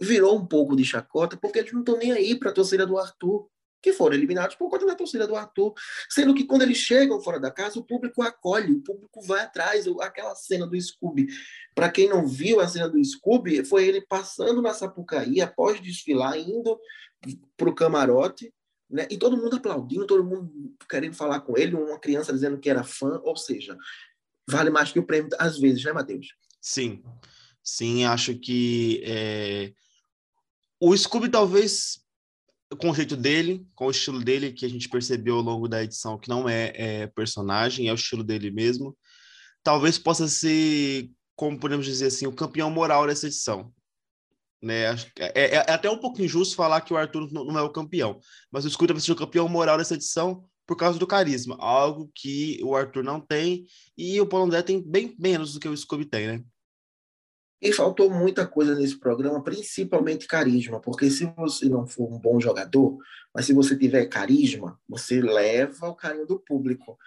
virou 0.00 0.38
um 0.38 0.46
pouco 0.46 0.76
de 0.76 0.84
chacota 0.84 1.36
porque 1.36 1.58
eles 1.58 1.72
não 1.72 1.80
estão 1.80 1.98
nem 1.98 2.12
aí 2.12 2.38
para 2.38 2.50
a 2.50 2.54
torcida 2.54 2.86
do 2.86 2.98
Arthur 2.98 3.48
que 3.84 3.92
foram 3.92 4.16
eliminados 4.16 4.56
por 4.56 4.70
conta 4.70 4.86
da 4.86 4.94
torcida 4.94 5.26
do 5.26 5.36
Arthur. 5.36 5.74
Sendo 6.08 6.34
que 6.34 6.44
quando 6.44 6.62
eles 6.62 6.78
chegam 6.78 7.20
fora 7.20 7.38
da 7.38 7.50
casa, 7.50 7.78
o 7.78 7.84
público 7.84 8.22
acolhe, 8.22 8.72
o 8.72 8.80
público 8.80 9.20
vai 9.20 9.42
atrás. 9.42 9.84
Aquela 10.00 10.34
cena 10.34 10.66
do 10.66 10.80
Scooby. 10.80 11.26
Para 11.74 11.90
quem 11.90 12.08
não 12.08 12.26
viu 12.26 12.60
a 12.60 12.66
cena 12.66 12.88
do 12.88 13.04
Scooby, 13.04 13.62
foi 13.62 13.86
ele 13.86 14.00
passando 14.00 14.62
na 14.62 14.72
Sapucaí, 14.72 15.42
após 15.42 15.82
desfilar, 15.82 16.38
indo 16.38 16.80
para 17.58 17.68
o 17.68 17.74
camarote, 17.74 18.54
né? 18.88 19.06
e 19.10 19.18
todo 19.18 19.36
mundo 19.36 19.56
aplaudindo, 19.56 20.06
todo 20.06 20.24
mundo 20.24 20.50
querendo 20.88 21.14
falar 21.14 21.40
com 21.40 21.58
ele, 21.58 21.76
uma 21.76 21.98
criança 21.98 22.32
dizendo 22.32 22.58
que 22.58 22.70
era 22.70 22.82
fã, 22.82 23.20
ou 23.22 23.36
seja, 23.36 23.76
vale 24.48 24.70
mais 24.70 24.92
que 24.92 24.98
o 24.98 25.06
prêmio 25.06 25.28
às 25.38 25.58
vezes, 25.58 25.84
né, 25.84 25.92
Matheus? 25.92 26.34
Sim, 26.58 27.02
sim, 27.62 28.04
acho 28.04 28.34
que 28.38 29.02
é... 29.04 29.72
o 30.80 30.96
Scooby 30.96 31.28
talvez 31.28 32.03
com 32.78 32.90
o 32.90 32.94
jeito 32.94 33.16
dele, 33.16 33.66
com 33.74 33.86
o 33.86 33.90
estilo 33.90 34.20
dele, 34.22 34.52
que 34.52 34.64
a 34.64 34.68
gente 34.68 34.88
percebeu 34.88 35.36
ao 35.36 35.42
longo 35.42 35.68
da 35.68 35.82
edição 35.82 36.18
que 36.18 36.28
não 36.28 36.48
é, 36.48 36.72
é 36.74 37.06
personagem, 37.08 37.88
é 37.88 37.92
o 37.92 37.96
estilo 37.96 38.24
dele 38.24 38.50
mesmo. 38.50 38.96
talvez 39.62 39.98
possa 39.98 40.28
ser, 40.28 41.10
como 41.36 41.58
podemos 41.58 41.86
dizer 41.86 42.06
assim, 42.06 42.26
o 42.26 42.32
campeão 42.32 42.70
moral 42.70 43.06
dessa 43.06 43.26
edição. 43.26 43.72
Né? 44.62 44.94
É, 45.18 45.32
é, 45.34 45.54
é 45.56 45.72
até 45.72 45.90
um 45.90 45.98
pouco 45.98 46.22
injusto 46.22 46.56
falar 46.56 46.80
que 46.80 46.92
o 46.92 46.96
Arthur 46.96 47.30
não, 47.32 47.44
não 47.44 47.58
é 47.58 47.62
o 47.62 47.72
campeão, 47.72 48.18
mas 48.50 48.64
o 48.64 48.70
Scooter 48.70 48.94
vai 48.94 49.02
ser 49.02 49.12
o 49.12 49.16
campeão 49.16 49.48
moral 49.48 49.78
dessa 49.78 49.94
edição 49.94 50.44
por 50.66 50.76
causa 50.76 50.98
do 50.98 51.06
carisma, 51.06 51.56
algo 51.60 52.10
que 52.14 52.58
o 52.62 52.74
Arthur 52.74 53.04
não 53.04 53.20
tem 53.20 53.66
e 53.96 54.18
o 54.20 54.26
Paulo 54.26 54.46
André 54.46 54.62
tem 54.62 54.82
bem 54.82 55.14
menos 55.18 55.52
do 55.52 55.60
que 55.60 55.68
o 55.68 55.76
Scooby 55.76 56.06
tem, 56.06 56.26
né? 56.26 56.44
E 57.60 57.72
faltou 57.72 58.10
muita 58.10 58.46
coisa 58.46 58.74
nesse 58.74 58.98
programa, 58.98 59.42
principalmente 59.42 60.26
carisma, 60.26 60.80
porque 60.80 61.10
se 61.10 61.24
você 61.36 61.66
não 61.68 61.86
for 61.86 62.12
um 62.12 62.18
bom 62.18 62.38
jogador, 62.40 62.98
mas 63.34 63.46
se 63.46 63.52
você 63.52 63.76
tiver 63.76 64.06
carisma, 64.06 64.78
você 64.88 65.20
leva 65.20 65.88
o 65.88 65.94
carinho 65.94 66.26
do 66.26 66.38
público 66.38 66.98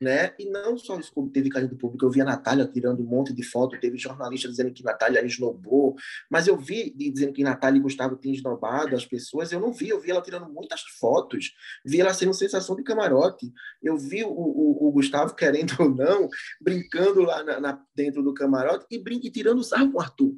né? 0.00 0.34
E 0.38 0.48
não 0.48 0.76
só 0.76 0.96
o 0.96 1.02
Scooby 1.02 1.30
teve 1.30 1.48
carinho 1.48 1.70
do 1.70 1.76
público, 1.76 2.04
eu 2.04 2.10
vi 2.10 2.20
a 2.20 2.24
Natália 2.24 2.66
tirando 2.66 3.00
um 3.00 3.06
monte 3.06 3.32
de 3.32 3.42
foto, 3.42 3.78
teve 3.80 3.96
jornalista 3.96 4.48
dizendo 4.48 4.72
que 4.72 4.84
Natália 4.84 5.24
esnobou, 5.24 5.96
mas 6.30 6.46
eu 6.46 6.56
vi 6.56 6.90
dizendo 6.90 7.32
que 7.32 7.42
Natália 7.42 7.78
e 7.78 7.82
Gustavo 7.82 8.16
tinham 8.16 8.34
esnobado 8.34 8.94
as 8.94 9.06
pessoas, 9.06 9.52
eu 9.52 9.60
não 9.60 9.72
vi, 9.72 9.88
eu 9.88 10.00
vi 10.00 10.10
ela 10.10 10.22
tirando 10.22 10.48
muitas 10.48 10.82
fotos, 10.98 11.52
vi 11.84 12.00
ela 12.00 12.12
sendo 12.12 12.34
sensação 12.34 12.76
de 12.76 12.82
camarote, 12.82 13.52
eu 13.82 13.96
vi 13.96 14.22
o, 14.22 14.28
o, 14.28 14.88
o 14.88 14.92
Gustavo, 14.92 15.34
querendo 15.34 15.74
ou 15.80 15.88
não, 15.88 16.28
brincando 16.60 17.22
lá 17.22 17.42
na, 17.42 17.60
na, 17.60 17.82
dentro 17.94 18.22
do 18.22 18.34
camarote 18.34 18.86
e, 18.90 18.98
brinque, 18.98 19.30
tirando 19.30 19.64
sarro 19.64 19.92
com 19.92 19.98
o 19.98 20.00
Arthur 20.00 20.34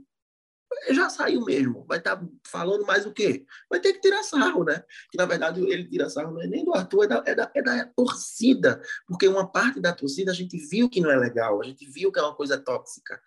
já 0.91 1.09
saiu 1.09 1.45
mesmo. 1.45 1.85
Vai 1.87 1.99
estar 1.99 2.17
tá 2.17 2.27
falando 2.47 2.87
mais 2.87 3.07
o 3.07 3.13
quê? 3.13 3.45
Vai 3.69 3.81
ter 3.81 3.93
que 3.93 4.01
tirar 4.01 4.23
sarro, 4.23 4.65
né? 4.65 4.83
Que 5.11 5.19
na 5.19 5.27
verdade 5.27 5.61
ele 5.61 5.89
tira 5.89 6.09
sarro 6.09 6.33
não 6.33 6.43
é 6.43 6.47
nem 6.47 6.65
do 6.65 6.75
Arthur, 6.75 7.05
é 7.05 7.07
da, 7.07 7.23
é 7.27 7.35
da, 7.35 7.51
é 7.55 7.63
da 7.63 7.87
torcida. 7.87 8.81
Porque 9.07 9.27
uma 9.27 9.51
parte 9.51 9.81
da 9.81 9.93
torcida 9.93 10.31
a 10.31 10.35
gente 10.35 10.57
viu 10.69 10.89
que 10.89 11.01
não 11.01 11.11
é 11.11 11.17
legal, 11.17 11.61
a 11.61 11.65
gente 11.65 11.87
viu 11.87 12.13
que 12.13 12.19
é 12.19 12.23
uma 12.23 12.35
coisa 12.35 12.59
tóxica. 12.59 13.21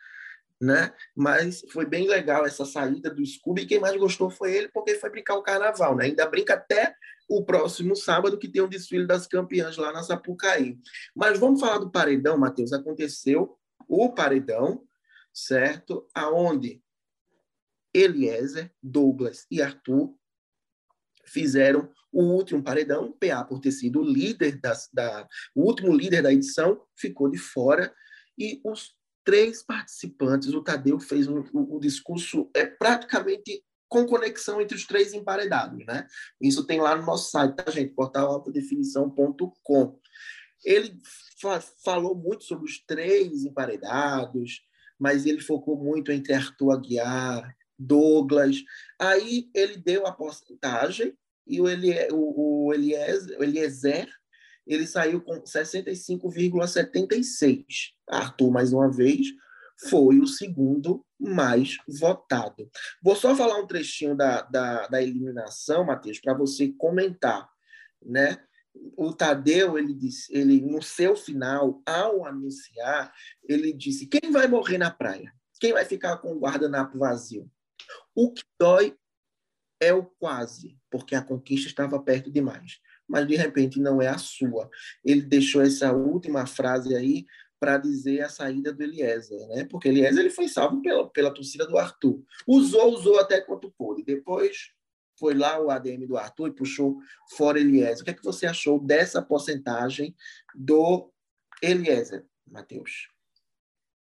Né? 0.59 0.93
Mas 1.15 1.65
foi 1.71 1.87
bem 1.87 2.07
legal 2.07 2.45
essa 2.45 2.65
saída 2.65 3.09
do 3.09 3.25
Scooby. 3.25 3.65
Quem 3.65 3.79
mais 3.79 3.97
gostou 3.97 4.29
foi 4.29 4.55
ele, 4.55 4.69
porque 4.69 4.93
foi 4.93 5.09
brincar 5.09 5.35
o 5.35 5.41
carnaval, 5.41 5.95
né? 5.95 6.05
Ainda 6.05 6.27
brinca 6.27 6.53
até 6.53 6.95
o 7.27 7.43
próximo 7.43 7.95
sábado, 7.95 8.37
que 8.37 8.47
tem 8.47 8.61
um 8.61 8.69
desfile 8.69 9.07
das 9.07 9.25
campeãs 9.25 9.75
lá 9.77 9.91
na 9.91 10.03
Sapucaí. 10.03 10.77
Mas 11.15 11.39
vamos 11.39 11.59
falar 11.59 11.79
do 11.79 11.89
paredão, 11.89 12.37
Matheus. 12.37 12.73
Aconteceu 12.73 13.57
o 13.87 14.13
paredão, 14.13 14.83
certo? 15.33 16.05
Aonde 16.13 16.79
Eliezer, 17.93 18.71
Douglas 18.81 19.45
e 19.49 19.61
Arthur 19.61 20.15
fizeram 21.25 21.89
o 22.11 22.23
último 22.23 22.63
paredão. 22.63 23.11
PA, 23.11 23.43
por 23.43 23.59
ter 23.59 23.71
sido 23.71 24.01
o 24.01 24.05
líder 24.05 24.59
das, 24.59 24.89
da, 24.93 25.27
o 25.55 25.63
último 25.63 25.93
líder 25.93 26.21
da 26.21 26.33
edição, 26.33 26.81
ficou 26.95 27.29
de 27.29 27.37
fora. 27.37 27.93
E 28.37 28.61
os 28.63 28.95
três 29.23 29.63
participantes, 29.63 30.53
o 30.53 30.63
Tadeu 30.63 30.99
fez 30.99 31.27
um, 31.27 31.39
um, 31.53 31.75
um 31.75 31.79
discurso 31.79 32.49
é 32.53 32.65
praticamente 32.65 33.63
com 33.87 34.05
conexão 34.05 34.61
entre 34.61 34.75
os 34.75 34.85
três 34.85 35.13
emparedados, 35.13 35.85
né? 35.85 36.07
Isso 36.39 36.65
tem 36.65 36.79
lá 36.79 36.95
no 36.95 37.05
nosso 37.05 37.29
site, 37.29 37.57
tá, 37.57 37.69
gente? 37.69 37.93
portalaltadefinição.com. 37.93 39.99
Ele 40.63 40.97
fa 41.39 41.59
falou 41.83 42.15
muito 42.15 42.45
sobre 42.45 42.65
os 42.65 42.79
três 42.85 43.43
emparedados, 43.43 44.61
mas 44.97 45.25
ele 45.25 45.41
focou 45.41 45.75
muito 45.75 46.11
entre 46.11 46.33
Arthur 46.33 46.71
Aguiar, 46.71 47.53
Douglas. 47.81 48.57
Aí 48.99 49.49
ele 49.53 49.77
deu 49.77 50.05
a 50.05 50.11
porcentagem 50.11 51.17
e 51.47 51.59
o, 51.59 51.67
Elie, 51.67 52.07
o, 52.11 52.67
o, 52.67 52.73
Eliezer, 52.73 53.39
o 53.39 53.43
Eliezer 53.43 54.07
ele 54.65 54.87
saiu 54.87 55.21
com 55.21 55.41
65,76. 55.41 57.65
Arthur, 58.07 58.51
mais 58.51 58.71
uma 58.71 58.89
vez, 58.91 59.27
foi 59.89 60.19
o 60.19 60.27
segundo 60.27 61.03
mais 61.19 61.77
votado. 61.87 62.69
Vou 63.01 63.15
só 63.15 63.35
falar 63.35 63.57
um 63.57 63.67
trechinho 63.67 64.15
da, 64.15 64.43
da, 64.43 64.85
da 64.87 65.01
eliminação, 65.01 65.83
Matheus, 65.83 66.19
para 66.19 66.35
você 66.35 66.71
comentar. 66.77 67.49
Né? 68.01 68.37
O 68.95 69.13
Tadeu, 69.13 69.77
ele 69.77 69.93
disse, 69.93 70.33
ele 70.35 70.61
no 70.61 70.81
seu 70.81 71.15
final, 71.15 71.81
ao 71.85 72.25
anunciar, 72.25 73.13
ele 73.43 73.73
disse: 73.73 74.07
quem 74.07 74.31
vai 74.31 74.47
morrer 74.47 74.77
na 74.77 74.91
praia? 74.91 75.33
Quem 75.59 75.73
vai 75.73 75.83
ficar 75.85 76.17
com 76.17 76.33
o 76.33 76.39
guardanapo 76.39 76.97
vazio? 76.97 77.51
O 78.15 78.31
que 78.31 78.43
dói 78.59 78.95
é 79.79 79.93
o 79.93 80.05
quase, 80.05 80.77
porque 80.89 81.15
a 81.15 81.23
conquista 81.23 81.67
estava 81.67 81.99
perto 81.99 82.31
demais. 82.31 82.79
Mas, 83.07 83.27
de 83.27 83.35
repente, 83.35 83.79
não 83.79 84.01
é 84.01 84.07
a 84.07 84.17
sua. 84.17 84.69
Ele 85.03 85.21
deixou 85.21 85.61
essa 85.61 85.91
última 85.91 86.45
frase 86.45 86.95
aí 86.95 87.25
para 87.59 87.77
dizer 87.77 88.21
a 88.21 88.29
saída 88.29 88.73
do 88.73 88.81
Eliezer, 88.81 89.47
né? 89.47 89.65
Porque 89.65 89.87
Eliezer 89.87 90.19
ele 90.19 90.29
foi 90.29 90.47
salvo 90.47 90.81
pela, 90.81 91.07
pela 91.09 91.31
torcida 91.31 91.67
do 91.67 91.77
Arthur. 91.77 92.23
Usou, 92.47 92.93
usou 92.93 93.19
até 93.19 93.39
quanto 93.41 93.71
pôde. 93.71 94.03
Depois 94.03 94.71
foi 95.19 95.35
lá 95.35 95.59
o 95.59 95.69
ADM 95.69 96.07
do 96.07 96.17
Arthur 96.17 96.47
e 96.47 96.55
puxou 96.55 96.97
fora 97.35 97.59
Eliezer. 97.59 98.01
O 98.01 98.03
que 98.03 98.09
é 98.09 98.13
que 98.15 98.23
você 98.23 98.47
achou 98.47 98.79
dessa 98.79 99.21
porcentagem 99.21 100.15
do 100.55 101.11
Eliezer, 101.61 102.25
Matheus? 102.47 103.09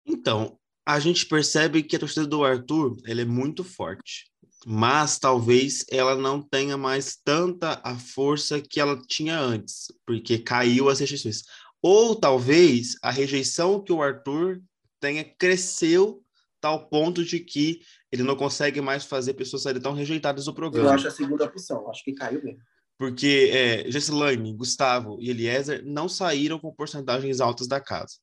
Então, 0.04 0.58
a 0.86 1.00
gente 1.00 1.26
percebe 1.26 1.82
que 1.82 1.96
a 1.96 1.98
torcida 1.98 2.26
do 2.26 2.44
Arthur 2.44 2.96
ele 3.04 3.22
é 3.22 3.24
muito 3.24 3.64
forte, 3.64 4.30
mas 4.64 5.18
talvez 5.18 5.84
ela 5.90 6.14
não 6.14 6.40
tenha 6.40 6.76
mais 6.76 7.16
tanta 7.16 7.80
a 7.82 7.98
força 7.98 8.60
que 8.60 8.78
ela 8.78 9.00
tinha 9.08 9.38
antes, 9.38 9.92
porque 10.06 10.38
caiu 10.38 10.88
as 10.88 11.00
rejeições. 11.00 11.42
Ou 11.82 12.14
talvez 12.14 12.96
a 13.02 13.10
rejeição 13.10 13.82
que 13.82 13.92
o 13.92 14.00
Arthur 14.00 14.62
tenha 15.00 15.24
cresceu 15.24 16.22
tal 16.60 16.88
ponto 16.88 17.24
de 17.24 17.40
que 17.40 17.80
ele 18.10 18.22
não 18.22 18.36
consegue 18.36 18.80
mais 18.80 19.04
fazer 19.04 19.34
pessoas 19.34 19.62
saírem 19.62 19.82
tão 19.82 19.92
rejeitadas 19.92 20.46
do 20.46 20.54
programa. 20.54 20.88
Eu 20.88 20.94
acho 20.94 21.08
a 21.08 21.10
segunda 21.10 21.44
opção, 21.44 21.90
acho 21.90 22.02
que 22.02 22.12
caiu 22.12 22.42
mesmo. 22.42 22.60
Porque 22.98 23.50
é, 23.52 23.90
Gessilane, 23.90 24.54
Gustavo 24.54 25.18
e 25.20 25.30
Eliezer 25.30 25.84
não 25.84 26.08
saíram 26.08 26.58
com 26.58 26.72
porcentagens 26.72 27.40
altas 27.40 27.68
da 27.68 27.80
casa. 27.80 28.16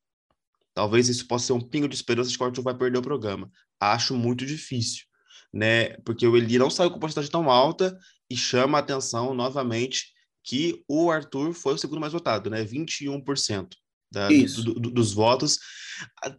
Talvez 0.73 1.07
isso 1.07 1.27
possa 1.27 1.47
ser 1.47 1.53
um 1.53 1.61
pingo 1.61 1.87
de 1.87 1.95
esperança 1.95 2.29
de 2.29 2.37
que 2.37 2.43
o 2.43 2.47
Arthur 2.47 2.63
vai 2.63 2.75
perder 2.75 2.97
o 2.97 3.01
programa. 3.01 3.51
Acho 3.79 4.15
muito 4.15 4.45
difícil, 4.45 5.05
né? 5.53 5.97
Porque 6.05 6.25
o 6.25 6.35
Eli 6.35 6.57
não 6.57 6.69
saiu 6.69 6.89
com 6.89 6.99
porcentagem 6.99 7.31
tão 7.31 7.49
alta 7.49 7.97
e 8.29 8.35
chama 8.35 8.77
a 8.77 8.81
atenção 8.81 9.33
novamente 9.33 10.11
que 10.43 10.83
o 10.87 11.11
Arthur 11.11 11.53
foi 11.53 11.75
o 11.75 11.77
segundo 11.77 12.01
mais 12.01 12.13
votado, 12.13 12.49
né? 12.49 12.63
21% 12.65 13.69
da, 14.11 14.27
do, 14.27 14.73
do, 14.75 14.91
dos 14.91 15.13
votos, 15.13 15.57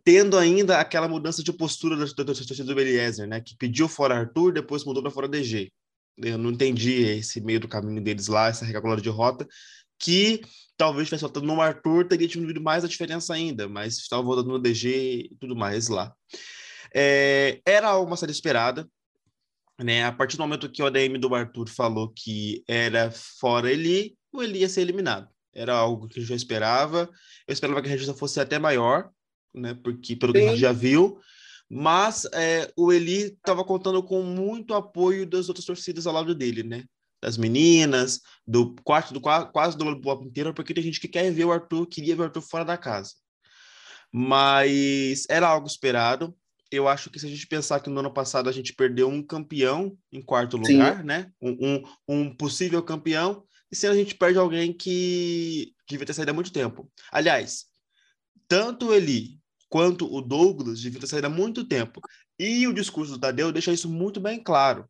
tendo 0.05 0.39
ainda 0.39 0.79
aquela 0.79 1.09
mudança 1.09 1.43
de 1.43 1.53
postura 1.53 1.97
da 1.97 2.07
torcida 2.07 2.75
do 2.75 2.81
Eliezer, 2.81 3.27
né? 3.27 3.41
Que 3.41 3.57
pediu 3.57 3.89
fora 3.89 4.19
Arthur, 4.19 4.53
depois 4.53 4.85
mudou 4.85 5.03
para 5.03 5.11
fora 5.11 5.29
DG. 5.29 5.73
Eu 6.19 6.39
não 6.39 6.51
entendi 6.51 7.03
esse 7.03 7.41
meio 7.41 7.59
do 7.59 7.67
caminho 7.67 8.03
deles 8.03 8.29
lá, 8.29 8.49
essa 8.49 8.65
recalculada 8.65 9.03
de 9.03 9.09
rota, 9.09 9.47
que 9.99 10.41
talvez 10.77 11.09
tivesse 11.09 11.23
votado 11.23 11.47
no 11.47 11.61
Arthur, 11.61 12.07
teria 12.07 12.29
diminuído 12.29 12.61
mais 12.61 12.85
a 12.85 12.89
diferença 12.89 13.35
ainda, 13.35 13.69
mas 13.69 13.97
estava 13.99 14.23
votando 14.23 14.49
no 14.49 14.59
DG 14.59 15.29
e 15.31 15.37
tudo 15.37 15.55
mais 15.55 15.89
lá. 15.89 16.13
É, 16.95 17.61
era 17.67 17.99
uma 17.99 18.17
série 18.17 18.33
esperada, 18.33 18.89
né? 19.81 20.05
A 20.05 20.13
partir 20.13 20.37
do 20.37 20.43
momento 20.43 20.71
que 20.71 20.83
o 20.83 20.87
ADM 20.87 21.19
do 21.19 21.35
Arthur 21.35 21.69
falou 21.69 22.13
que 22.15 22.63
era 22.69 23.11
fora 23.11 23.71
Eli, 23.71 24.17
o 24.33 24.43
Eli 24.43 24.61
ia 24.61 24.69
ser 24.69 24.83
eliminado. 24.83 25.29
Era 25.53 25.75
algo 25.75 26.09
que 26.09 26.21
eu 26.21 26.25
já 26.25 26.35
esperava. 26.35 27.09
Eu 27.47 27.53
esperava 27.53 27.81
que 27.81 27.89
a 27.89 27.91
rejeição 27.91 28.17
fosse 28.17 28.41
até 28.41 28.59
maior, 28.59 29.11
né? 29.55 29.75
Porque 29.75 30.17
pelo 30.17 30.33
Sim. 30.33 30.39
que 30.39 30.47
a 30.47 30.51
gente 30.51 30.61
já 30.61 30.73
viu. 30.73 31.19
Mas 31.71 32.27
é, 32.33 32.71
o 32.77 32.93
Eli 32.93 33.23
estava 33.23 33.65
contando 33.65 34.03
com 34.03 34.23
muito 34.23 34.75
apoio 34.75 35.27
das 35.27 35.49
outras 35.49 35.65
torcidas 35.65 36.07
ao 36.07 36.13
lado 36.13 36.35
dele, 36.35 36.63
né? 36.63 36.85
Das 37.25 37.39
meninas, 37.39 38.21
do 38.47 38.75
quarto 38.85 39.15
do 39.15 39.21
quase 39.21 39.79
do 39.79 39.99
bloco 39.99 40.25
inteiro, 40.25 40.53
porque 40.53 40.75
tem 40.75 40.85
gente 40.85 41.01
que 41.01 41.09
quer 41.09 41.33
ver 41.33 41.47
o 41.47 41.53
Arthur, 41.53 41.87
queria 41.87 42.15
ver 42.15 42.21
o 42.21 42.25
Arthur 42.27 42.43
fora 42.43 42.65
da 42.67 42.77
casa. 42.77 43.13
Mas 44.13 45.25
era 45.31 45.49
algo 45.49 45.67
esperado. 45.67 46.37
Eu 46.71 46.87
acho 46.87 47.09
que 47.09 47.19
se 47.19 47.27
a 47.27 47.29
gente 47.31 47.47
pensar 47.47 47.81
que 47.81 47.89
no 47.89 48.01
ano 48.01 48.13
passado 48.13 48.49
a 48.49 48.53
gente 48.53 48.75
perdeu 48.75 49.09
um 49.09 49.23
campeão 49.23 49.97
em 50.13 50.21
quarto 50.21 50.59
lugar, 50.59 50.99
Sim. 50.99 51.05
né? 51.05 51.33
Um, 51.41 51.57
um, 51.61 51.83
um, 52.07 52.37
possível 52.37 52.83
campeão, 52.83 53.43
e 53.73 53.77
se 53.77 53.87
a 53.87 53.95
gente 53.95 54.15
perde 54.15 54.39
alguém 54.39 54.73
que 54.73 55.73
devia 55.89 56.05
ter 56.05 56.13
saído 56.13 56.31
há 56.31 56.35
muito 56.35 56.53
tempo. 56.53 56.93
Aliás, 57.11 57.65
tanto 58.47 58.93
ele 58.93 59.41
quanto 59.71 60.13
o 60.13 60.21
Douglas 60.21 60.83
deviam 60.83 61.01
ter 61.01 61.07
saído 61.07 61.27
há 61.27 61.31
muito 61.31 61.65
tempo. 61.65 62.01
E 62.39 62.67
o 62.67 62.75
discurso 62.75 63.13
do 63.13 63.19
Tadeu 63.19 63.51
deixa 63.51 63.73
isso 63.73 63.89
muito 63.89 64.21
bem 64.21 64.43
claro 64.43 64.87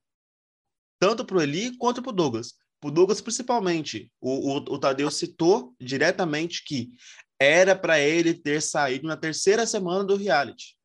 tanto 0.99 1.25
para 1.25 1.39
o 1.39 1.43
Eli 1.43 1.77
quanto 1.77 2.03
para 2.03 2.11
o 2.11 2.15
Douglas. 2.15 2.55
Para 2.81 2.89
o 2.89 2.93
Douglas, 2.93 3.21
principalmente, 3.21 4.11
o, 4.21 4.53
o, 4.53 4.57
o 4.57 4.79
Tadeu 4.79 5.11
citou 5.11 5.75
diretamente 5.81 6.65
que 6.65 6.91
era 7.39 7.75
para 7.75 7.99
ele 7.99 8.35
ter 8.35 8.63
saído 8.63 9.07
na 9.07 9.17
terceira 9.17 9.67
semana 9.67 10.05
do 10.05 10.17
reality. 10.17 10.77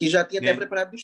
E 0.00 0.08
já 0.08 0.24
tinha 0.24 0.40
né? 0.40 0.50
até 0.50 0.56
preparado 0.56 0.96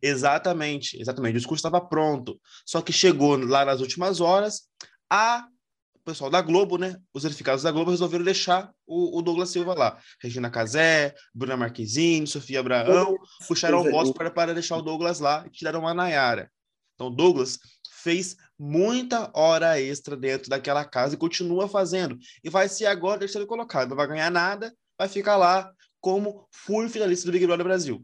Exatamente, 0.00 1.00
exatamente. 1.00 1.36
O 1.36 1.38
discurso 1.38 1.60
estava 1.60 1.80
pronto. 1.80 2.40
Só 2.66 2.82
que 2.82 2.92
chegou 2.92 3.36
lá 3.36 3.64
nas 3.64 3.80
últimas 3.80 4.20
horas, 4.20 4.62
a 5.08 5.46
o 5.94 6.04
pessoal 6.04 6.28
da 6.28 6.42
Globo, 6.42 6.76
né? 6.78 6.96
Os 7.14 7.22
verificados 7.22 7.62
da 7.62 7.70
Globo 7.70 7.92
resolveram 7.92 8.24
deixar 8.24 8.72
o, 8.84 9.16
o 9.16 9.22
Douglas 9.22 9.50
Silva 9.50 9.72
lá. 9.72 9.96
Regina 10.20 10.50
Casé, 10.50 11.14
Bruna 11.32 11.56
Marquezine, 11.56 12.26
Sofia 12.26 12.58
Abraão, 12.58 13.16
puxaram 13.46 13.82
o 13.82 13.88
voto 13.88 14.12
para, 14.12 14.28
para 14.28 14.52
deixar 14.52 14.78
o 14.78 14.82
Douglas 14.82 15.20
lá 15.20 15.44
e 15.46 15.50
tiraram 15.50 15.78
uma 15.78 15.94
Nayara. 15.94 16.50
Então, 16.96 17.08
Douglas 17.08 17.56
fez 18.02 18.36
muita 18.58 19.30
hora 19.34 19.80
extra 19.80 20.16
dentro 20.16 20.50
daquela 20.50 20.84
casa 20.84 21.14
e 21.14 21.18
continua 21.18 21.68
fazendo. 21.68 22.18
E 22.42 22.50
vai 22.50 22.68
ser 22.68 22.86
agora 22.86 23.20
terceiro 23.20 23.46
colocado. 23.46 23.90
Não 23.90 23.96
vai 23.96 24.06
ganhar 24.06 24.30
nada, 24.30 24.74
vai 24.98 25.08
ficar 25.08 25.36
lá 25.36 25.72
como 26.00 26.46
fui 26.50 26.88
finalista 26.88 27.26
do 27.26 27.32
Big 27.32 27.46
Brother 27.46 27.64
Brasil. 27.64 28.00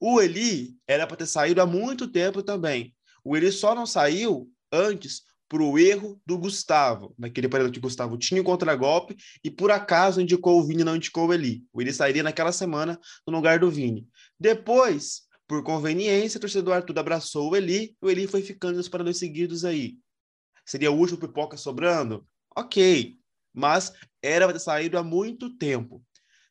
O 0.00 0.20
Eli 0.20 0.76
era 0.86 1.06
para 1.06 1.16
ter 1.16 1.26
saído 1.26 1.60
há 1.60 1.66
muito 1.66 2.06
tempo 2.06 2.42
também. 2.42 2.94
O 3.24 3.36
Eli 3.36 3.50
só 3.50 3.74
não 3.74 3.84
saiu 3.84 4.48
antes 4.72 5.22
por 5.48 5.62
o 5.62 5.78
erro 5.78 6.20
do 6.26 6.38
Gustavo, 6.38 7.14
naquele 7.18 7.48
período 7.48 7.72
que 7.72 7.78
o 7.78 7.82
Gustavo 7.82 8.18
tinha 8.18 8.40
o 8.40 8.44
contragolpe 8.44 9.16
e 9.42 9.50
por 9.50 9.70
acaso 9.70 10.20
indicou 10.20 10.60
o 10.60 10.64
Vini, 10.64 10.84
não 10.84 10.94
indicou 10.94 11.26
o 11.26 11.32
Eli. 11.32 11.64
O 11.72 11.80
Eli 11.80 11.92
sairia 11.92 12.22
naquela 12.22 12.52
semana 12.52 13.00
no 13.26 13.32
lugar 13.32 13.58
do 13.58 13.70
Vini. 13.70 14.06
Depois, 14.38 15.22
por 15.48 15.62
conveniência, 15.62 16.36
o 16.36 16.40
torcedor 16.42 16.74
Arthur 16.74 16.98
abraçou 16.98 17.50
o 17.50 17.56
Eli, 17.56 17.96
o 18.02 18.10
Eli 18.10 18.26
foi 18.26 18.42
ficando 18.42 18.76
nos 18.76 18.88
paradores 18.88 19.18
seguidos 19.18 19.64
aí. 19.64 19.96
Seria 20.64 20.92
o 20.92 20.96
último 20.96 21.18
pipoca 21.18 21.56
sobrando? 21.56 22.28
Ok, 22.54 23.16
mas 23.54 23.94
era 24.22 24.58
saído 24.58 24.98
há 24.98 25.02
muito 25.02 25.56
tempo. 25.56 26.04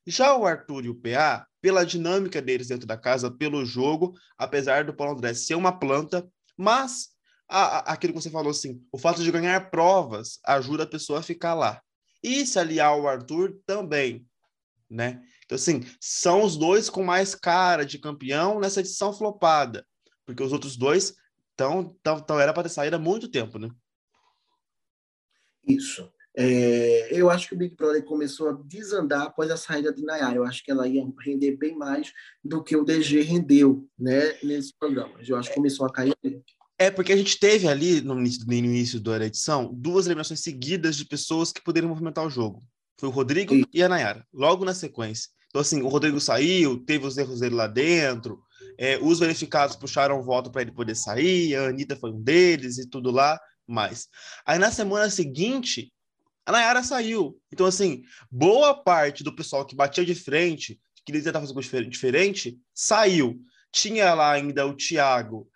Já 0.06 0.36
o 0.36 0.48
Arthur 0.48 0.86
e 0.86 0.89
o 0.89 0.96
PA, 0.96 1.46
pela 1.62 1.86
dinâmica 1.86 2.42
deles 2.42 2.70
dentro 2.70 2.88
da 2.88 2.98
casa, 2.98 3.30
pelo 3.30 3.63
jogo, 3.63 4.18
apesar 4.36 4.84
do 4.84 4.96
Paulo 4.96 5.16
André 5.16 5.36
ser 5.36 5.54
uma 5.54 5.77
planta, 5.77 6.27
mas 6.58 7.10
a, 7.48 7.62
a, 7.62 7.80
aquilo 7.94 8.13
que 8.13 8.22
você 8.22 8.32
falou 8.32 8.50
assim, 8.50 8.82
o 8.92 8.98
fato 8.98 9.24
de 9.24 9.32
ganhar 9.32 9.70
provas 9.70 10.39
ajuda 10.44 10.84
a 10.84 10.88
pessoa 10.88 11.20
a 11.20 11.24
ficar 11.24 11.54
lá. 11.54 11.80
E 12.24 12.46
se 12.48 12.58
aliar 12.58 12.88
ao 12.88 13.08
Arthur 13.08 13.60
também, 13.63 14.25
né? 14.89 15.22
Então, 15.48 15.56
assim, 15.56 15.82
são 16.00 16.44
os 16.44 16.58
dois 16.58 16.89
com 16.89 17.01
mais 17.04 17.34
cara 17.34 17.86
de 17.86 17.98
campeão 17.98 18.60
nessa 18.60 18.82
edição 18.82 19.13
flopada, 19.13 19.88
porque 20.25 20.44
os 20.44 20.51
outros 20.51 20.75
dois 20.75 21.16
estão, 21.51 21.98
tão, 22.04 22.20
tão, 22.20 22.39
era 22.39 22.54
para 22.54 22.63
ter 22.63 22.70
saído 22.70 22.98
há 22.98 23.00
muito 23.00 23.30
tempo, 23.30 23.58
né? 23.58 23.70
Isso. 25.66 26.12
É, 26.36 27.10
eu 27.12 27.30
acho 27.32 27.48
que 27.48 27.56
o 27.56 27.58
Big 27.58 27.75
Brother 27.75 28.04
começou 28.04 28.50
a 28.50 28.62
desandar 28.66 29.24
após 29.24 29.50
a 29.50 29.58
saída 29.58 29.92
de 29.92 30.04
Nayara. 30.04 30.36
Eu 30.36 30.44
acho 30.44 30.63
que 30.63 30.70
ela 30.70 30.86
ia 30.86 31.04
render 31.25 31.56
bem 31.56 31.75
mais 31.75 32.13
do 32.44 32.62
que 32.62 32.75
o 32.75 32.84
DG 32.84 33.22
rendeu 33.22 33.89
né, 33.98 34.38
nesse 34.44 34.77
programa. 34.77 35.18
Eu 35.25 35.38
acho 35.38 35.50
que 35.50 35.56
começou 35.56 35.86
a 35.86 35.92
cair. 35.92 36.13
É, 36.77 36.92
porque 36.92 37.13
a 37.13 37.18
gente 37.18 37.39
teve 37.39 37.68
ali, 37.68 38.01
no 38.01 38.20
início, 38.20 38.46
no 38.46 38.54
início 38.54 39.00
da 39.00 39.25
edição, 39.25 39.74
duas 39.74 40.06
eliminações 40.06 40.42
seguidas 40.42 40.98
de 40.98 41.06
pessoas 41.06 41.54
que 41.54 41.63
poderiam 41.63 41.89
movimentar 41.89 42.25
o 42.25 42.30
jogo. 42.30 42.63
Foi 43.00 43.08
o 43.10 43.12
Rodrigo 43.12 43.56
Sim. 43.56 43.63
e 43.74 43.82
a 43.82 43.89
Nayara, 43.89 44.25
logo 44.32 44.66
na 44.66 44.74
sequência. 44.74 45.30
Então, 45.57 45.63
assim, 45.63 45.81
o 45.81 45.87
Rodrigo 45.87 46.19
saiu, 46.21 46.77
teve 46.77 47.07
os 47.07 47.17
erros 47.17 47.39
dele 47.39 47.55
lá 47.55 47.65
dentro, 47.65 48.43
é, 48.77 48.99
os 49.01 49.17
verificados 49.17 49.75
puxaram 49.75 50.21
voto 50.21 50.51
para 50.51 50.61
ele 50.61 50.71
poder 50.71 50.93
sair, 50.93 51.55
a 51.55 51.69
Anitta 51.69 51.95
foi 51.95 52.11
um 52.11 52.21
deles 52.21 52.77
e 52.77 52.87
tudo 52.87 53.09
lá, 53.09 53.39
mais. 53.65 54.07
Aí, 54.45 54.59
na 54.59 54.69
semana 54.69 55.09
seguinte, 55.09 55.91
a 56.45 56.51
Nayara 56.51 56.83
saiu. 56.83 57.41
Então, 57.51 57.65
assim, 57.65 58.03
boa 58.29 58.75
parte 58.83 59.23
do 59.23 59.35
pessoal 59.35 59.65
que 59.65 59.75
batia 59.75 60.05
de 60.05 60.13
frente, 60.13 60.79
que 60.95 61.05
queria 61.05 61.23
tentar 61.23 61.39
fazer 61.39 61.55
coisa 61.55 61.85
diferente, 61.85 62.55
saiu. 62.71 63.41
Tinha 63.71 64.13
lá 64.13 64.33
ainda 64.33 64.67
o 64.67 64.75
Thiago 64.75 65.49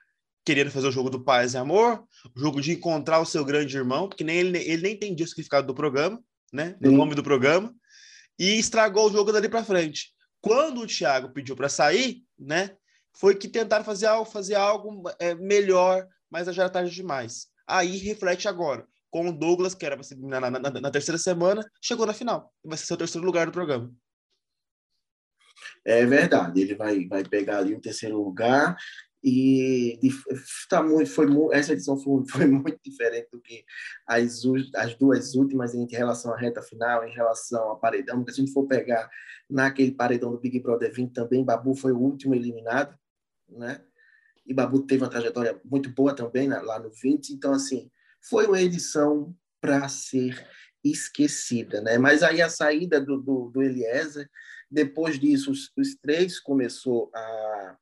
querendo 0.44 0.72
fazer 0.72 0.88
o 0.88 0.92
jogo 0.92 1.12
do 1.12 1.24
paz 1.24 1.54
e 1.54 1.58
amor, 1.58 2.04
o 2.36 2.40
jogo 2.40 2.60
de 2.60 2.72
encontrar 2.72 3.20
o 3.20 3.26
seu 3.26 3.46
grande 3.46 3.78
irmão, 3.78 4.10
porque 4.10 4.24
nem 4.24 4.38
ele, 4.38 4.58
ele 4.58 4.82
nem 4.82 4.94
entendia 4.94 5.26
o 5.26 5.30
significado 5.30 5.68
do 5.68 5.76
programa, 5.76 6.20
né? 6.52 6.76
Do 6.82 6.92
nome 6.92 7.14
do 7.14 7.22
programa, 7.22 7.72
e 8.42 8.58
estragou 8.58 9.08
o 9.08 9.12
jogo 9.12 9.32
dali 9.32 9.48
para 9.48 9.64
frente. 9.64 10.16
Quando 10.42 10.82
o 10.82 10.88
Thiago 10.88 11.32
pediu 11.32 11.56
para 11.56 11.70
sair, 11.70 12.24
né? 12.40 12.76
Foi 13.14 13.36
que 13.36 13.48
tentaram 13.48 13.86
fazer 13.86 14.08
algo, 14.08 14.26
fazer 14.26 14.56
algo 14.56 15.04
é, 15.20 15.36
melhor, 15.36 16.08
mas 16.28 16.48
já 16.48 16.64
era 16.64 16.72
tarde 16.72 16.90
demais. 16.90 17.46
Aí 17.68 17.98
reflete 17.98 18.48
agora. 18.48 18.88
Com 19.12 19.30
o 19.30 19.32
Douglas, 19.32 19.76
que 19.76 19.86
era 19.86 19.96
na, 20.18 20.40
na, 20.40 20.50
na, 20.50 20.72
na 20.72 20.90
terceira 20.90 21.20
semana, 21.20 21.64
chegou 21.80 22.08
na 22.08 22.14
final. 22.14 22.52
Vai 22.66 22.80
ser 22.80 22.96
o 22.96 22.98
terceiro 22.98 23.24
lugar 23.24 23.46
do 23.46 23.52
programa. 23.52 23.94
É 25.86 26.04
verdade, 26.04 26.62
ele 26.62 26.74
vai, 26.74 27.06
vai 27.06 27.24
pegar 27.24 27.60
ali 27.60 27.76
o 27.76 27.82
terceiro 27.82 28.18
lugar 28.18 28.76
e 29.24 30.10
tá 30.68 30.82
muito, 30.82 31.10
foi 31.10 31.28
essa 31.54 31.74
edição 31.74 31.98
foi, 31.98 32.24
foi, 32.28 32.46
muito 32.48 32.80
diferente 32.84 33.30
do 33.32 33.40
que 33.40 33.64
as, 34.08 34.42
as 34.76 34.96
duas 34.96 35.36
últimas 35.36 35.76
em 35.76 35.86
relação 35.88 36.34
à 36.34 36.38
reta 36.38 36.62
final, 36.62 37.06
em 37.06 37.14
relação 37.14 37.70
ao 37.70 37.80
paredão. 37.80 38.18
Porque 38.18 38.34
se 38.34 38.42
a 38.42 38.46
gente 38.46 38.54
for 38.54 38.66
pegar 38.66 39.10
naquele 39.50 39.92
paredão 39.92 40.32
do 40.32 40.40
Big 40.40 40.60
Brother 40.60 40.92
20 40.92 41.14
também, 41.14 41.46
Babu 41.46 41.76
foi 41.76 41.92
o 41.92 42.00
último 42.00 42.34
eliminado, 42.34 42.98
né? 43.48 43.84
E 44.46 44.54
Babu 44.54 44.82
teve 44.82 45.04
uma 45.04 45.10
trajetória 45.10 45.60
muito 45.64 45.90
boa 45.92 46.16
também 46.16 46.48
né, 46.48 46.60
lá 46.60 46.80
no 46.80 46.90
20. 46.90 47.30
Então, 47.30 47.54
assim, 47.54 47.92
foi 48.28 48.48
uma 48.48 48.62
edição 48.62 49.36
para 49.62 49.88
ser 49.88 50.36
esquecida, 50.84 51.80
né? 51.80 52.00
Mas 52.00 52.24
aí 52.24 52.42
a 52.42 52.50
saída 52.50 53.00
do, 53.00 53.22
do, 53.22 53.52
do 53.52 53.62
Eliezer, 53.62 54.28
depois 54.70 55.20
disso, 55.20 55.52
os, 55.52 55.72
os 55.78 55.96
três 56.02 56.40
começou 56.40 57.12
a 57.14 57.78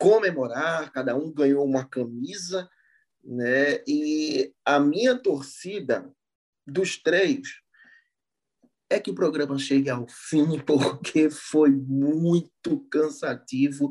comemorar, 0.00 0.90
cada 0.92 1.14
um 1.14 1.30
ganhou 1.30 1.62
uma 1.62 1.84
camisa, 1.84 2.68
né? 3.22 3.84
E 3.86 4.50
a 4.64 4.80
minha 4.80 5.14
torcida 5.14 6.10
dos 6.66 6.96
três 6.96 7.60
é 8.90 8.98
que 8.98 9.10
o 9.10 9.14
programa 9.14 9.56
chegue 9.56 9.88
ao 9.88 10.06
fim, 10.08 10.58
porque 10.66 11.30
foi 11.30 11.70
muito 11.70 12.80
cansativo. 12.90 13.90